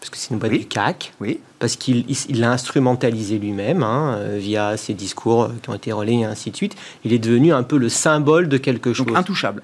[0.00, 1.40] parce que c'est une boîte du CAC, oui.
[1.58, 6.20] parce qu'il l'a instrumentalisé lui-même hein, euh, via ses discours euh, qui ont été relayés
[6.20, 6.74] et ainsi de suite.
[7.04, 9.06] Il est devenu un peu le symbole de quelque chose.
[9.06, 9.62] Donc intouchable.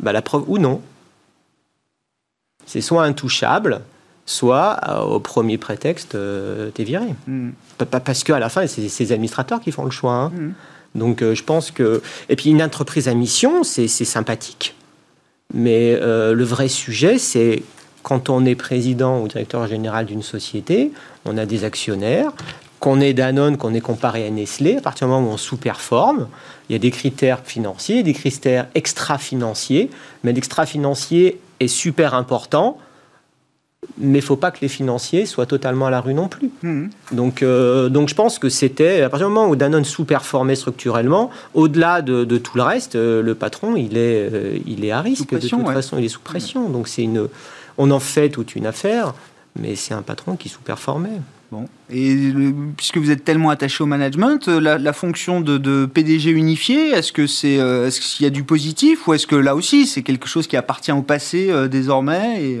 [0.00, 0.82] Bah, la preuve ou non.
[2.66, 3.80] C'est soit intouchable,
[4.26, 7.06] soit euh, au premier prétexte, euh, t'es viré.
[7.28, 7.50] Hmm.
[7.78, 10.14] Pa- pa- Parce qu'à la fin, c'est ces administrateurs qui font le choix.
[10.14, 10.32] hein.
[10.34, 10.54] Mhm.
[10.96, 12.02] Donc euh, je pense que...
[12.28, 14.74] Et puis une entreprise à mission, c'est sympathique.
[15.54, 17.62] Mais le vrai sujet, c'est
[18.06, 20.92] quand on est président ou directeur général d'une société,
[21.24, 22.30] on a des actionnaires,
[22.78, 26.28] qu'on est Danone, qu'on est comparé à Nestlé, à partir du moment où on sous-performe,
[26.68, 29.90] il y a des critères financiers, des critères extra-financiers,
[30.22, 32.78] mais l'extra-financier est super important,
[33.98, 36.50] mais il ne faut pas que les financiers soient totalement à la rue non plus.
[36.62, 36.86] Hmm.
[37.10, 41.30] Donc, euh, donc je pense que c'était, à partir du moment où Danone sous-performait structurellement,
[41.54, 45.00] au-delà de, de tout le reste, euh, le patron, il est, euh, il est à
[45.00, 45.26] risque.
[45.26, 45.74] pression, de toute ouais.
[45.74, 46.68] façon, il est sous pression.
[46.68, 47.26] Donc c'est une,
[47.78, 49.14] on en fait toute une affaire,
[49.58, 51.20] mais c'est un patron qui sous-performait.
[51.52, 51.66] Bon.
[51.90, 52.16] Et
[52.76, 57.28] puisque vous êtes tellement attaché au management, euh, la, fonction de, PDG unifié, est-ce que
[57.28, 60.48] c'est, euh, qu'il y a du positif ou est-ce que là aussi c'est quelque chose
[60.48, 62.60] qui appartient au passé euh, désormais et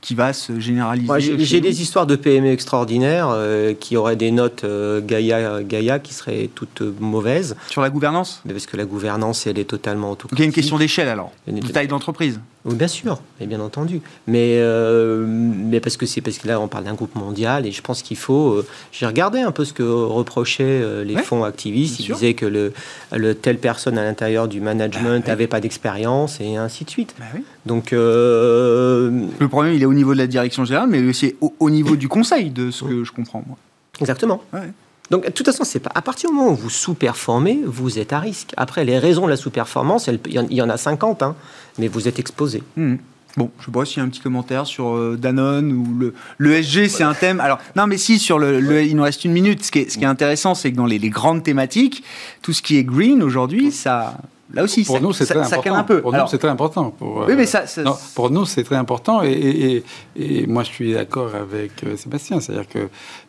[0.00, 4.64] qui va se généraliser j'ai des histoires de PME extraordinaires euh, qui auraient des notes
[4.64, 9.58] euh, Gaïa, Gaïa qui seraient toutes mauvaises, sur la gouvernance parce que la gouvernance, elle
[9.58, 12.40] est totalement Donc il y a une question d'échelle alors, de taille d'entreprise.
[12.66, 14.02] Oui, bien sûr, et bien entendu.
[14.26, 17.72] Mais, euh, mais parce que c'est parce que là, on parle d'un groupe mondial et
[17.72, 18.50] je pense qu'il faut.
[18.52, 22.00] euh, J'ai regardé un peu ce que reprochaient euh, les Ouais, fonds activistes.
[22.00, 22.16] Ils sûr.
[22.16, 22.74] disaient que le,
[23.16, 27.14] le telle personne à l'intérieur du management n'avait pas d'expérience et ainsi de suite.
[27.18, 27.42] Bah oui.
[27.66, 31.52] Donc, euh, Le problème il est au niveau de la direction générale, mais aussi au,
[31.60, 33.56] au niveau du conseil, de ce que je comprends moi.
[34.00, 34.42] exactement.
[34.52, 34.70] Ouais.
[35.10, 38.12] Donc, de toute façon, c'est pas à partir du moment où vous sous-performez, vous êtes
[38.12, 38.52] à risque.
[38.56, 41.34] Après, les raisons de la sous-performance, il y en- a 50, hein,
[41.78, 42.62] mais vous êtes exposé.
[42.76, 42.94] Hmm.
[43.36, 46.14] Bon, je sais pas s'il y a un petit commentaire sur euh, Danone ou le,
[46.38, 47.40] le SG, c'est un thème.
[47.40, 49.64] Alors, non, mais si, sur le, le- il nous reste une minute.
[49.64, 52.02] Ce qui est, ce qui est intéressant, c'est que dans les, les grandes thématiques,
[52.42, 54.16] tout ce qui est green aujourd'hui, ça,
[54.54, 55.74] là aussi, Pour ça, nous, c'est ça, très ça important.
[55.76, 56.00] un peu.
[56.00, 56.90] Pour Alors, nous, c'est très important.
[56.90, 59.22] Pour, oui, euh, mais ça, ça- non, pour nous, c'est très important.
[59.22, 59.84] Et, et-
[60.16, 62.40] et- et moi, je suis d'accord avec euh, Sébastien.
[62.40, 62.88] C'est-à-dire que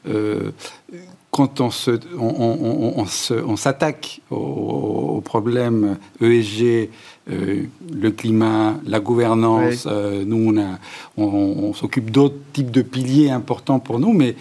[0.09, 0.51] euh,
[1.29, 4.35] quand on se, on, on- on- on se- on s'attaque aux,
[5.17, 6.89] aux problèmes ESG,
[7.29, 7.63] euh,
[7.93, 10.53] le climat, la gouvernance, euh, nous,
[11.17, 14.35] on- on s'occupe d'autres types de piliers importants pour nous, mais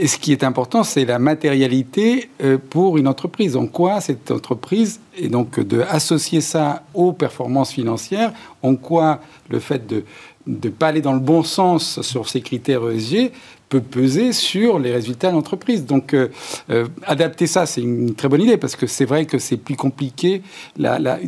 [0.00, 3.54] et ce qui est important, c'est la matérialité euh, pour une entreprise.
[3.54, 8.32] En quoi cette entreprise, et donc de associer ça aux performances financières,
[8.62, 9.20] en quoi
[9.50, 10.04] le fait de
[10.46, 13.30] ne pas aller dans le bon sens sur ces critères ESG
[13.68, 15.84] peut peser sur les résultats de l'entreprise.
[15.84, 16.28] Donc, euh,
[16.70, 19.76] euh, adapter ça, c'est une très bonne idée parce que c'est vrai que c'est plus
[19.76, 20.40] compliqué.
[20.78, 21.18] La,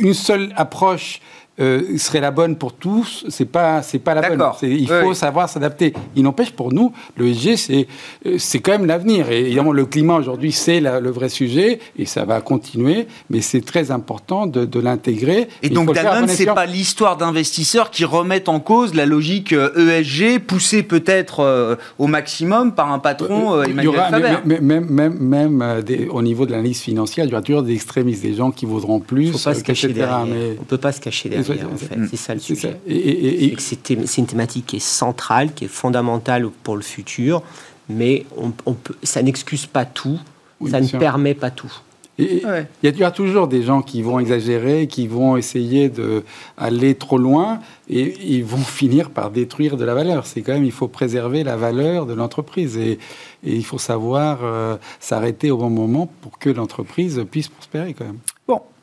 [0.00, 1.20] une seule approche
[1.60, 3.24] euh, serait la bonne pour tous.
[3.28, 4.42] C'est pas, c'est pas la bonne.
[4.62, 5.92] Il Oui, faut savoir s'adapter.
[6.16, 7.86] Il n'empêche pour nous, le ESG, c'est,
[8.26, 9.30] euh, c'est quand même l'avenir.
[9.30, 13.06] Et évidemment, le climat aujourd'hui, c'est le vrai sujet et ça va continuer.
[13.30, 15.48] Mais c'est très important de, de l'intégrer.
[15.62, 19.98] Et Il donc Danone, c'est pas l'histoire d'investisseurs qui remettent en cause la logique euh,
[20.00, 24.28] ESG poussée peut-être euh, au maximum par un patron euh, Il y Emmanuel aura, Faber.
[24.44, 24.86] mais- mais- même,
[25.18, 28.34] même, même des- au niveau de l'analyse financière, il y aura toujours des extrémistes, des
[28.34, 30.26] gens qui voudront plus, Il ne faut pas se cacher etc., derrière.
[30.26, 32.00] mais- On ne peut pas se cacher C'est- derrière, en c'est- fait.
[32.10, 32.76] C'est ça le sujet.
[32.86, 37.42] Et- et- et- C'est une thématique qui est centrale, qui est fondamentale pour le futur,
[37.88, 40.18] mais on, on peut, ça n'excuse pas tout,
[40.60, 40.98] Oui, ça ne sûr.
[40.98, 41.72] permet pas tout.
[42.20, 42.66] Ouais.
[42.82, 46.96] Il y, a- y aura toujours des gens qui vont exagérer, qui vont essayer d'aller
[46.96, 50.26] trop loin et ils vont finir par détruire de la valeur.
[50.26, 52.98] C'est quand même, il faut préserver la valeur de l'entreprise et,
[53.44, 58.06] et il faut savoir euh, s'arrêter au bon moment pour que l'entreprise puisse prospérer quand
[58.06, 58.18] même.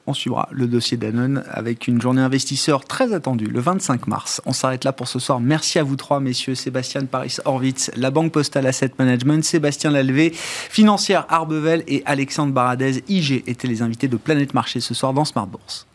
[0.08, 4.40] On suivra le dossier Danone avec une journée investisseur très attendue le 25 mars.
[4.46, 5.40] On s'arrête là pour ce soir.
[5.40, 6.54] Merci à vous trois, messieurs.
[6.54, 13.04] Sébastien Paris Horvitz, la Banque Postale Asset Management, Sébastien Lalvé, Financière Arbevel et Alexandre Baradez,
[13.08, 15.88] IG, étaient les invités de Planète Marché ce soir dans Smart Bourse.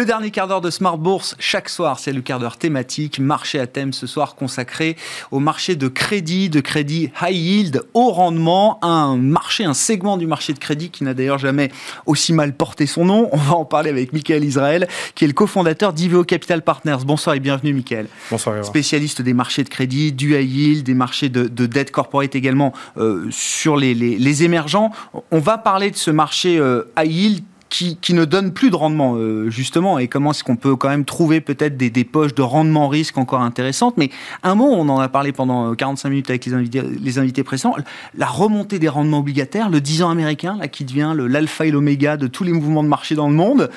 [0.00, 3.60] Le dernier quart d'heure de Smart Bourse, chaque soir, c'est le quart d'heure thématique, marché
[3.60, 4.96] à thème ce soir consacré
[5.30, 10.26] au marché de crédit, de crédit high yield, haut rendement, un marché, un segment du
[10.26, 11.70] marché de crédit qui n'a d'ailleurs jamais
[12.06, 13.28] aussi mal porté son nom.
[13.32, 17.04] On va en parler avec Michael Israël, qui est le cofondateur d'Iveo Capital Partners.
[17.04, 18.06] Bonsoir et bienvenue Michael.
[18.30, 18.54] Bonsoir.
[18.54, 18.70] Grégoire.
[18.70, 22.72] Spécialiste des marchés de crédit, du high yield, des marchés de, de dette corporate également
[22.96, 24.92] euh, sur les, les- les émergents.
[25.30, 28.76] On va parler de ce marché euh, high yield qui, qui ne donne plus de
[28.76, 32.34] rendement, euh, justement, et comment est-ce qu'on peut quand même trouver peut-être des, des poches
[32.34, 33.96] de rendement risque encore intéressantes.
[33.96, 34.10] Mais
[34.42, 37.44] un mot, on en a parlé pendant euh, 45 minutes avec les invités, les invités
[37.44, 37.76] précédents,
[38.14, 42.16] la remontée des rendements obligataires, le 10 ans américain, là, qui devient l'alpha et l'oméga
[42.16, 43.70] de tous les mouvements de marché dans le monde.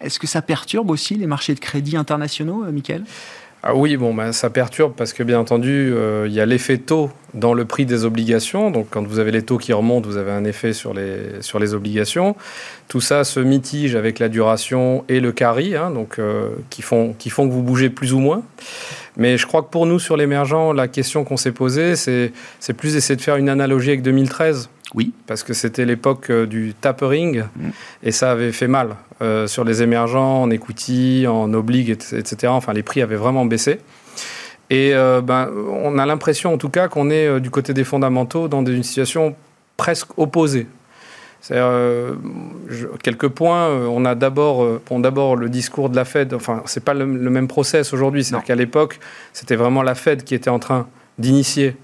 [0.00, 3.04] Est-ce que ça perturbe aussi les marchés de crédit internationaux, euh, Michael?
[3.68, 5.92] Ah oui, bon, ben, ça perturbe parce que bien entendu,
[6.26, 8.70] il y a l'effet taux dans le prix des obligations.
[8.70, 11.58] Donc quand vous avez les taux qui remontent, vous avez un effet sur les, sur
[11.58, 12.36] les obligations.
[12.86, 16.20] Tout ça se mitige avec la duration et le carry, hein, donc,
[16.70, 18.42] qui, font, qui font que vous bougez plus ou moins.
[19.16, 22.32] Mais je crois que pour nous, sur l'émergent, la question qu'on s'est posée, c'est
[22.76, 24.68] plus d'essayer de faire une analogie avec 2013.
[24.94, 25.12] Oui.
[25.26, 27.68] Parce que c'était l'époque euh, du tapering mm.
[28.04, 32.48] et ça avait fait mal euh, sur les émergents, en equity, en obligue, etc.
[32.48, 33.80] Enfin, les prix avaient vraiment baissé.
[34.70, 38.48] Et euh, ben, on a l'impression, en tout cas, qu'on est du côté des fondamentaux
[38.48, 39.34] dans une situation
[39.76, 40.66] presque opposée.
[41.52, 42.14] Euh,
[43.02, 43.68] quelques points.
[43.68, 46.34] Euh, on a d'abord, euh, d'abord le discours de la Fed.
[46.34, 48.24] Enfin, c'est pas le, même process aujourd'hui.
[48.24, 48.98] C'est-à-dire qu'à l'époque,
[49.32, 50.86] c'était vraiment la Fed qui était en train
[51.18, 51.76] d'initier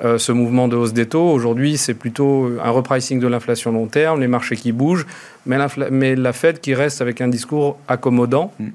[0.00, 1.28] ce mouvement de hausse des taux.
[1.28, 5.06] Aujourd'hui, c'est plutôt un repricing de l'inflation long terme, les marchés qui bougent,
[5.44, 8.52] mais la, mais la Fed qui reste avec un discours accommodant.
[8.60, 8.68] Mm.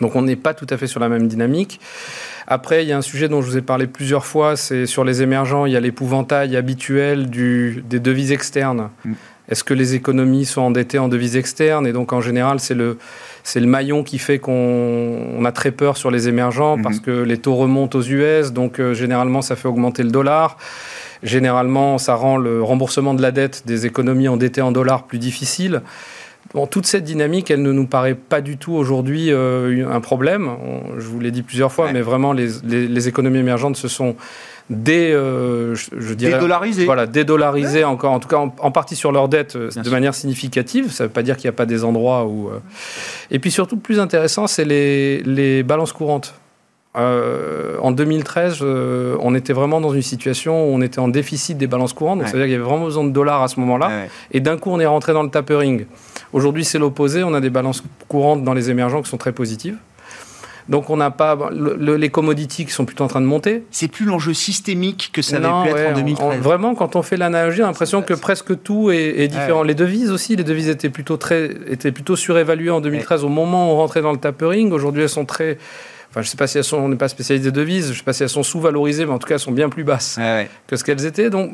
[0.00, 1.80] Donc on n'est pas tout à fait sur la même dynamique.
[2.48, 5.04] Après, il y a un sujet dont je vous ai parlé plusieurs fois, c'est sur
[5.04, 8.90] les émergents, il y a l'épouvantail habituel du, des devises externes.
[9.04, 9.12] Mm.
[9.48, 11.86] Est-ce que les économies sont endettées en devises externes?
[11.86, 12.98] Et donc, en général, c'est le,
[13.44, 16.82] c'est le maillon qui fait qu'on a très peur sur les émergents mhm.
[16.82, 18.52] parce que les taux remontent aux US.
[18.52, 20.56] Donc, euh, généralement, ça fait augmenter le dollar.
[21.22, 25.82] Généralement, ça rend le remboursement de la dette des économies endettées en dollars plus difficile.
[26.54, 30.50] Bon, toute cette dynamique, elle ne nous paraît pas du tout aujourd'hui euh, un problème.
[30.96, 34.16] je vous l'ai dit plusieurs fois, mais vraiment, les, les économies émergentes se sont
[34.70, 36.32] dé, euh, je, dirais.
[36.84, 40.90] Voilà, dédollarisé encore, en tout cas en, partie sur leur dette euh, de manière significative.
[40.90, 42.48] Ça ne veut pas dire qu'il n'y a pas des endroits où.
[42.48, 42.58] Euh,
[43.30, 46.34] et puis surtout, le plus intéressant, c'est les, les balances courantes.
[46.94, 48.62] en 2013,
[49.20, 52.18] on était vraiment dans une situation où on était en déficit des balances courantes.
[52.18, 54.06] Donc, c'est-à-dire qu'il y avait vraiment besoin de dollars à ce moment-là.
[54.32, 55.86] Et d'un coup, on est rentré dans le tapering.
[56.32, 57.22] Aujourd'hui, c'est l'opposé.
[57.22, 59.76] On a des balances courantes dans les émergents qui sont très positives.
[60.68, 63.64] Donc on n'a pas les commodities qui sont plutôt en train de monter.
[63.70, 66.40] C'est plus l'enjeu systémique que ça avait pu être en 2013.
[66.40, 69.62] vraiment, quand on fait l'analogie, on a l'impression que presque tout est, différent.
[69.62, 73.68] Les devises aussi, les devises étaient plutôt très, étaient plutôt surévaluées en 2013 au moment
[73.68, 74.72] où on rentrait dans le tapering.
[74.72, 75.58] Aujourd'hui, elles sont très
[76.10, 77.90] Enfin, je ne sais pas si elles sont, on n'est pas spécialisé de devises, je
[77.90, 79.84] ne sais pas si elles sont sous-valorisées, mais en tout cas, elles sont bien plus
[79.84, 80.18] basses
[80.66, 81.28] que ce qu'elles étaient.
[81.28, 81.50] Donc,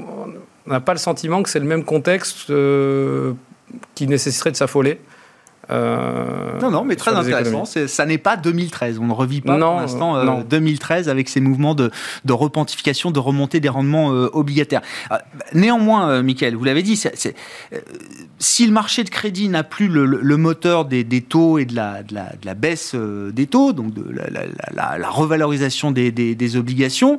[0.67, 3.33] on n'a pas le sentiment que c'est le même contexte euh,
[3.97, 5.01] qui nécessiterait de s'affoler.
[5.71, 7.65] Euh, non, non, mais très intéressant.
[7.65, 8.99] Ça n'est pas 2013.
[8.99, 11.91] On ne revit pas pour l'instant 2013 euh, avec ces mouvements de,
[12.25, 14.83] de repentification, de remontée des rendements euh, obligataires.
[15.53, 17.01] néanmoins, Michael, vous l'avez dit,
[18.39, 22.15] si le marché de crédit n'a plus le, moteur des, taux et de la, de
[22.45, 24.05] la, baisse des taux, donc de
[24.73, 27.19] la, revalorisation des, des, obligations,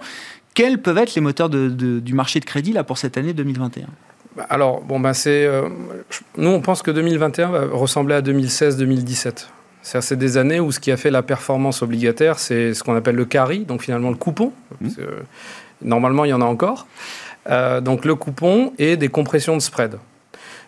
[0.53, 4.12] quels peuvent être les moteurs du marché de crédit là, pour cette année 2021 bah,
[4.49, 5.45] alors, bon, ben c'est.
[5.45, 5.69] Euh,
[6.38, 9.47] nous, on pense que 2021 va ressembler à 2016-2017.
[9.81, 13.15] C'est des années où ce qui a fait la performance obligataire, c'est ce qu'on appelle
[13.15, 14.53] le carry, donc finalement le coupon.
[14.79, 14.88] Mmh.
[15.81, 16.88] normalement, il y en a encore.
[17.49, 19.97] Euh, donc le coupon et des compressions de spread.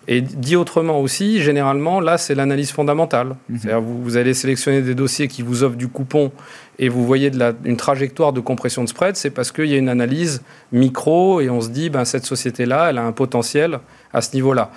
[0.08, 3.36] Et dit autrement aussi, généralement, là, c'est l'analyse fondamentale.
[3.50, 3.60] Mhm.
[3.60, 6.32] C'est-à-dire, vous, vous, allez sélectionner des dossiers qui vous offrent du coupon
[6.78, 9.74] et vous voyez de la, une trajectoire de compression de spread, c'est parce qu'il y
[9.74, 10.42] a une analyse
[10.72, 13.80] micro et on se dit, ben, cette société-là, elle a un potentiel
[14.14, 14.72] à ce niveau-là.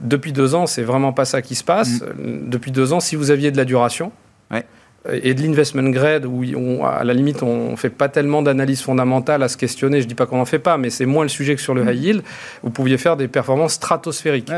[0.00, 2.02] Depuis deux ans, c'est vraiment pas ça qui se passe.
[2.02, 2.50] Mhm.
[2.50, 4.12] Depuis deux ans, si vous aviez de la duration,
[4.50, 4.64] ouais
[5.10, 6.44] et de l'investment grade, où
[6.84, 9.98] à la limite, on ne fait pas tellement d'analyse fondamentale à se questionner.
[9.98, 11.74] Je ne dis pas qu'on n'en fait pas, mais c'est moins le sujet que sur
[11.74, 11.88] le mm.
[11.88, 12.22] high yield.
[12.62, 14.50] Vous pouviez faire des performances stratosphériques.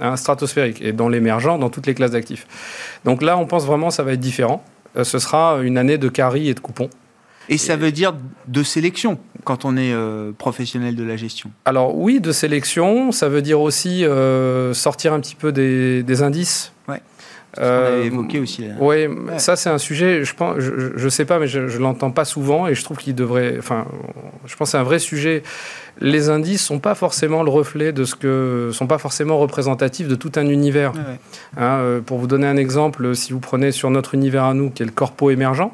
[0.00, 0.82] Hein, stratosphériques.
[0.82, 2.46] Et dans l'émergent, dans toutes les classes d'actifs.
[3.04, 4.64] Donc là, on pense vraiment que ça va être différent.
[4.96, 6.90] Euh, ce sera une année de carry et de coupons.
[7.48, 8.14] Et ça veut dire
[8.46, 11.50] de sélection quand on est euh, professionnel de la gestion?
[11.64, 13.12] Alors oui, de sélection.
[13.12, 16.72] Ça veut dire aussi euh, sortir un petit peu des, des indices.
[16.88, 17.02] Ouais.
[17.58, 18.66] Euh, évoqué aussi.
[18.80, 22.24] Oui, ça c'est un sujet, je pense, je, sais pas, mais je, ne l'entends pas
[22.24, 23.56] souvent et je trouve qu'il devrait.
[23.58, 23.84] Enfin,
[24.46, 25.42] je pense que c'est un vrai sujet.
[26.00, 30.14] Les indices sont pas forcément le reflet de ce que, sont pas forcément représentatifs de
[30.14, 30.92] tout un univers.
[31.58, 34.70] Hein, euh, pour vous donner un exemple, si vous prenez sur notre univers à nous,
[34.70, 35.70] qui est le corpo émergent,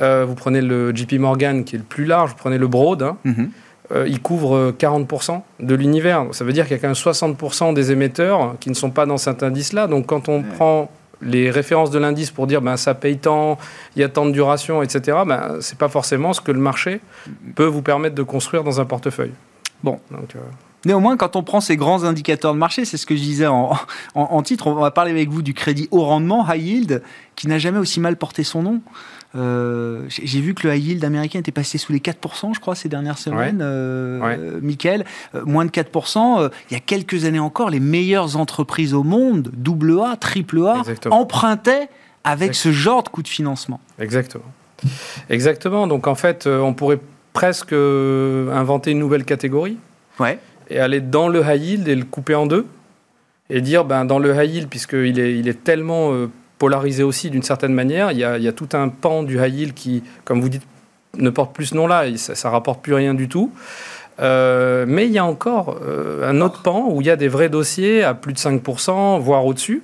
[0.00, 3.02] euh, vous prenez le JP Morgan qui est le plus large, vous prenez le Broad.
[3.02, 3.48] Hein, mm-hmm.
[3.92, 6.26] Euh, il couvre 40% euh, de l'univers.
[6.32, 9.06] Ça veut dire qu'il y a quand même 60% des émetteurs qui ne sont pas
[9.06, 9.86] dans cet indice-là.
[9.86, 10.90] Donc quand on prend
[11.20, 13.58] les références de l'indice pour dire ben, ça paye tant,
[13.96, 16.58] il y a tant de duration, etc., ben, ce n'est pas forcément ce que le
[16.58, 17.00] marché
[17.54, 19.32] peut vous permettre de construire dans un portefeuille.
[19.82, 20.00] Bon.
[20.10, 20.40] Donc, euh,
[20.84, 23.72] Néanmoins, quand on prend ces grands indicateurs de marché, c'est ce que je disais en,
[24.16, 27.02] en, titre, on va parler avec vous du crédit haut rendement, high yield,
[27.36, 28.80] qui n'a jamais aussi mal porté son nom.
[29.34, 32.74] Euh, j'ai vu que le high yield américain était passé sous les 4%, je crois,
[32.74, 33.60] ces dernières semaines.
[33.62, 35.04] Euh, Michael,
[35.34, 36.50] euh, moins de 4%.
[36.70, 41.88] il y a quelques années encore, les meilleures entreprises au monde, AA, AAA, empruntaient
[42.24, 43.80] avec ce genre de coût de financement.
[43.98, 44.44] Exactement.
[45.30, 45.86] Exactement.
[45.86, 47.00] Donc en fait, on pourrait
[47.32, 49.78] presque inventer une nouvelle catégorie
[50.20, 50.38] Ouais.
[50.68, 52.66] et aller dans le high yield et le couper en deux
[53.50, 56.28] et dire ben, dans le high yield, puisqu'il est, il est tellement euh,
[56.62, 60.40] polarisé aussi d'une certaine manière, il y, a, tout un pan du high qui, comme
[60.40, 60.62] vous dites,
[61.18, 63.50] ne porte plus ce nom-là, ça, ça rapporte plus rien du tout.
[64.20, 67.26] Euh, mais il y a encore euh, un autre pan où il y a des
[67.26, 69.82] vrais dossiers à plus de 5%, voire au-dessus.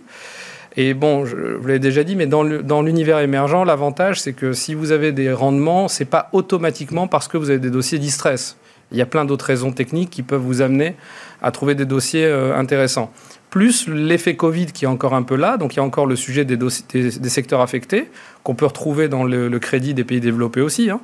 [0.77, 4.75] Et bon, je vous l'avais déjà dit, mais dans l'univers émergent, l'avantage, c'est que si
[4.75, 8.57] vous avez des rendements, c'est pas automatiquement parce que vous avez des dossiers distress.
[8.93, 10.95] Il y a plein d'autres raisons techniques qui peuvent vous amener
[11.43, 13.11] à trouver des dossiers euh, intéressants.
[13.51, 16.17] Plus l'effet Covid qui est encore un peu là, donc il y a encore le
[16.17, 16.59] sujet des,
[17.29, 18.11] secteurs affectés,
[18.43, 21.01] qu'on peut retrouver dans le, le crédit des pays développés aussi, hein.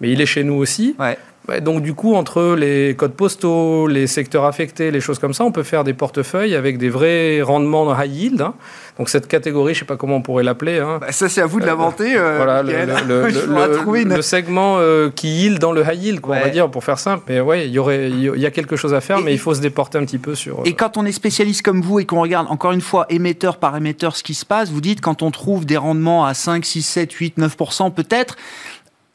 [0.00, 0.94] Mais il est chez nous aussi.
[0.98, 1.16] Ouais.
[1.48, 5.44] Ouais, donc du coup, entre les codes postaux, les secteurs affectés, les choses comme ça,
[5.44, 8.42] on peut faire des portefeuilles avec des vrais rendements de high yield.
[8.42, 8.52] hein.
[8.98, 10.78] Donc cette catégorie, je sais pas comment on pourrait l'appeler.
[10.78, 10.98] hein.
[11.00, 12.16] Bah, ça, c'est à vous de l'inventer.
[12.18, 16.70] euh, voilà, le, segment euh, qui yield dans le high yield, quoi, on va dire,
[16.70, 17.24] pour faire simple.
[17.28, 19.38] Mais ouais, il y aurait, il y a quelque chose à faire, Et- mais il
[19.38, 20.58] faut se déporter un petit peu sur.
[20.60, 23.56] euh, Et quand on est spécialiste comme vous et qu'on regarde encore une fois émetteur
[23.56, 26.64] par émetteur ce qui se passe, vous dites quand on trouve des rendements à 5,
[26.66, 28.36] 6, 7, 8, 9% peut-être,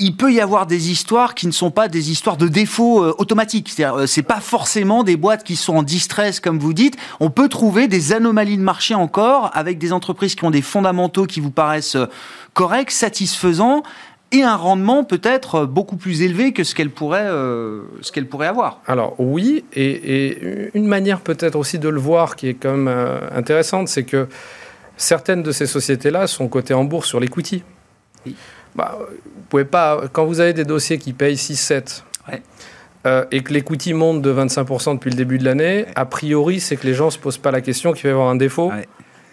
[0.03, 3.15] il peut y avoir des histoires qui ne sont pas des histoires de défaut euh,
[3.17, 3.69] automatique.
[3.69, 6.95] C'est-à-dire, euh, c'est pas forcément des boîtes qui sont en distress, comme vous dites.
[7.19, 11.25] On peut trouver des anomalies de marché encore avec des entreprises qui ont des fondamentaux
[11.25, 12.07] qui vous paraissent euh,
[12.53, 13.83] corrects, satisfaisants
[14.33, 18.27] et un rendement peut-être euh, beaucoup plus élevé que ce qu'elles pourraient, euh, ce qu'elles
[18.27, 18.81] pourraient avoir.
[18.87, 22.87] Alors oui, et, et une manière peut-être aussi de le voir qui est quand même
[22.87, 24.27] euh, intéressante, c'est que
[24.97, 27.63] certaines de ces sociétés-là sont cotées en bourse sur l'equity.
[28.25, 28.35] Oui.
[28.75, 32.41] Bah, vous pouvez pas, quand vous avez des dossiers qui payent 6-7 Ouais.
[33.05, 36.75] euh, et que l'equity monte de 25% depuis le début de l'année, a priori, c'est
[36.77, 38.69] que les gens ne se posent pas la question qu'il va y avoir un défaut
[38.69, 38.87] Ouais.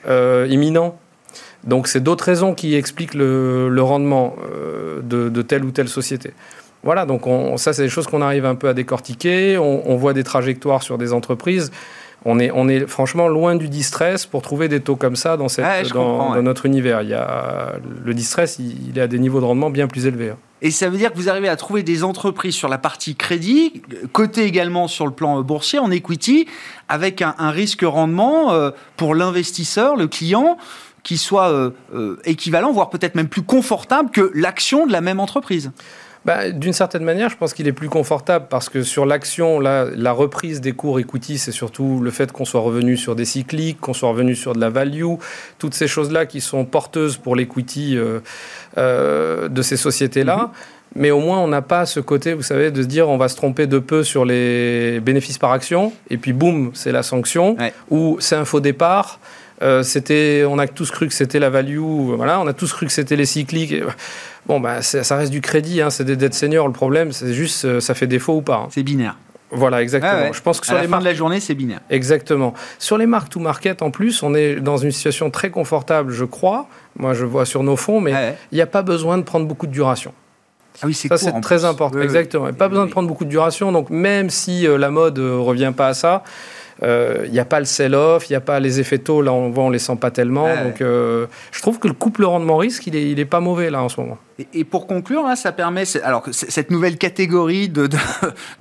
[0.08, 0.98] euh, imminent.
[1.64, 5.88] Donc c'est d'autres raisons qui expliquent le, le rendement euh, de, de telle ou telle
[5.88, 6.32] société.
[6.82, 9.58] Voilà, donc on- ça c'est des choses qu'on arrive un peu à décortiquer.
[9.58, 11.70] On, on voit des trajectoires sur des entreprises.
[12.26, 15.48] On est, on est franchement loin du distress pour trouver des taux comme ça dans,
[15.48, 16.36] cette, Ouais, je dans, comprends, ouais.
[16.36, 17.00] dans notre univers.
[17.02, 20.06] Il y a, le distress, il, il est à des niveaux de rendement bien plus
[20.06, 20.30] élevés.
[20.30, 20.36] hein.
[20.62, 23.80] Et ça veut dire que vous arrivez à trouver des entreprises sur la partie crédit,
[24.12, 26.46] cotées également sur le plan euh, boursier, en equity,
[26.90, 30.58] avec un, un risque-rendement euh, pour l'investisseur, le client,
[31.02, 35.70] qui soit euh, équivalent, voire peut-être même plus confortable que l'action de la même entreprise.
[36.26, 40.12] Bah, D'une certaine manière, je pense qu'il est plus confortable parce que sur l'action, la
[40.12, 43.94] reprise des cours equity, c'est surtout le fait qu'on soit revenu sur des cycliques, qu'on
[43.94, 45.04] soit revenu sur de la value,
[45.58, 48.20] toutes ces choses-là qui sont porteuses pour l'equity euh,
[48.76, 50.50] euh, de ces sociétés-là.
[50.96, 53.28] Mais au moins, on n'a pas ce côté, vous savez, de se dire on va
[53.28, 57.56] se tromper de peu sur les bénéfices par action, et puis boum, c'est la sanction,
[57.58, 57.72] Ouais.
[57.90, 59.20] ou c'est un faux départ.
[59.62, 62.86] Euh, c'était, on a tous cru que c'était la value, voilà, on a tous cru
[62.86, 63.72] que c'était les cycliques.
[63.72, 63.82] Et,
[64.46, 66.66] Bon, bah, ça reste du crédit, hein, c'est des dettes seniors.
[66.66, 68.56] Le problème, c'est juste, euh, ça fait défaut ou pas.
[68.56, 68.68] hein.
[68.70, 69.16] C'est binaire.
[69.52, 70.12] Voilà, exactement.
[70.16, 70.30] Ah ouais.
[70.32, 71.80] Je pense que À sur la les fin de la journée, c'est binaire.
[71.90, 72.54] Exactement.
[72.78, 76.24] Sur les marques to market, en plus, on est dans une situation très confortable, je
[76.24, 76.68] crois.
[76.96, 78.36] Moi, je vois sur nos fonds, mais il Ah ouais.
[78.52, 80.14] n'y a pas besoin de prendre beaucoup de duration.
[80.82, 81.64] Ah oui, c'est Ça, c'est très plus.
[81.66, 81.96] important.
[81.96, 82.06] Oui, oui.
[82.06, 82.48] Exactement.
[82.48, 83.72] Et Pas besoin de prendre beaucoup de duration.
[83.72, 86.22] Donc, même si euh, la mode ne revient pas à ça,
[86.82, 89.22] euh, il n'y a pas le sell-off, il n'y a pas les effets taux.
[89.22, 90.44] Là, on voit, on les sent pas tellement.
[90.44, 90.64] Ouais.
[90.64, 93.82] Donc, euh, je trouve que le couple rendement-risque, il est, il est pas mauvais là
[93.82, 94.18] en ce moment.
[94.54, 97.98] Et, pour conclure, là, ça permet, alors cette nouvelle catégorie de, de,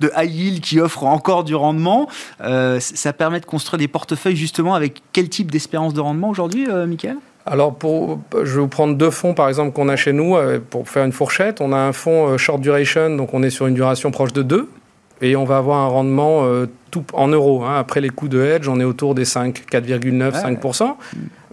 [0.00, 2.08] de high yield qui offre encore du rendement,
[2.42, 6.66] euh, ça permet de construire des portefeuilles justement avec quel type d'espérance de rendement aujourd'hui,
[6.68, 7.16] euh, Michael?
[7.46, 10.60] Alors, pour, je vais vous prendre deux fonds, par exemple, qu'on a chez nous, euh,
[10.60, 11.60] pour faire une fourchette.
[11.60, 14.42] On a un fonds euh, short duration, donc on est sur une duration proche de
[14.42, 14.68] 2,
[15.22, 17.62] et on va avoir un rendement euh, tout en euros.
[17.64, 17.76] hein.
[17.78, 20.56] Après les coûts de hedge, on est autour des 5, 4,9, Ouais.
[20.56, 20.96] 5%.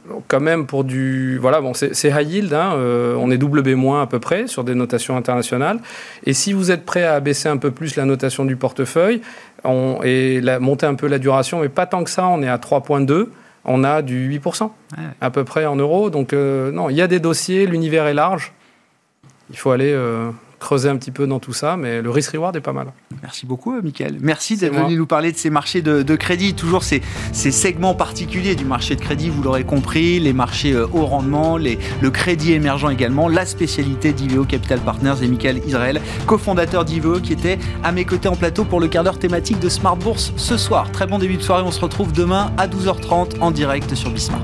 [0.10, 1.38] Donc, quand même, pour du.
[1.38, 4.64] Voilà, bon, c'est high yield, hein, euh, on est double B- à peu près sur
[4.64, 5.80] des notations internationales.
[6.26, 9.22] Et si vous êtes prêt à abaisser un peu plus la notation du portefeuille
[9.66, 12.48] on, et la, monter un peu la duration, mais pas tant que ça, on est
[12.48, 13.28] à 3,2
[13.70, 14.70] on a du 8%
[15.20, 16.10] à peu près en euros.
[16.10, 18.54] Donc euh, non, il y a des dossiers, l'univers est large.
[19.50, 20.30] Il faut aller euh,
[20.60, 22.92] creuser un petit peu dans tout ça, mais le risk-reward est pas mal.
[23.22, 24.18] Merci beaucoup, euh, Michael.
[24.22, 27.02] Merci d'être venu nous parler de ces marchés de, de crédit, toujours ces,
[27.32, 31.58] ces segments particuliers du marché de crédit, vous l'aurez compris, les marchés euh, haut rendement,
[31.58, 37.20] les, le crédit émergent également, la spécialité d'Iveo Capital Partners et Michael Israël, cofondateur d'Iveo,
[37.20, 40.34] qui était à mes côtés en plateau pour le quart d'heure thématique de Smart Bourse
[40.38, 40.92] ce soir.
[40.92, 44.42] Très bon début de soirée, on se retrouve demain à 12h30 en direct sur Bismart.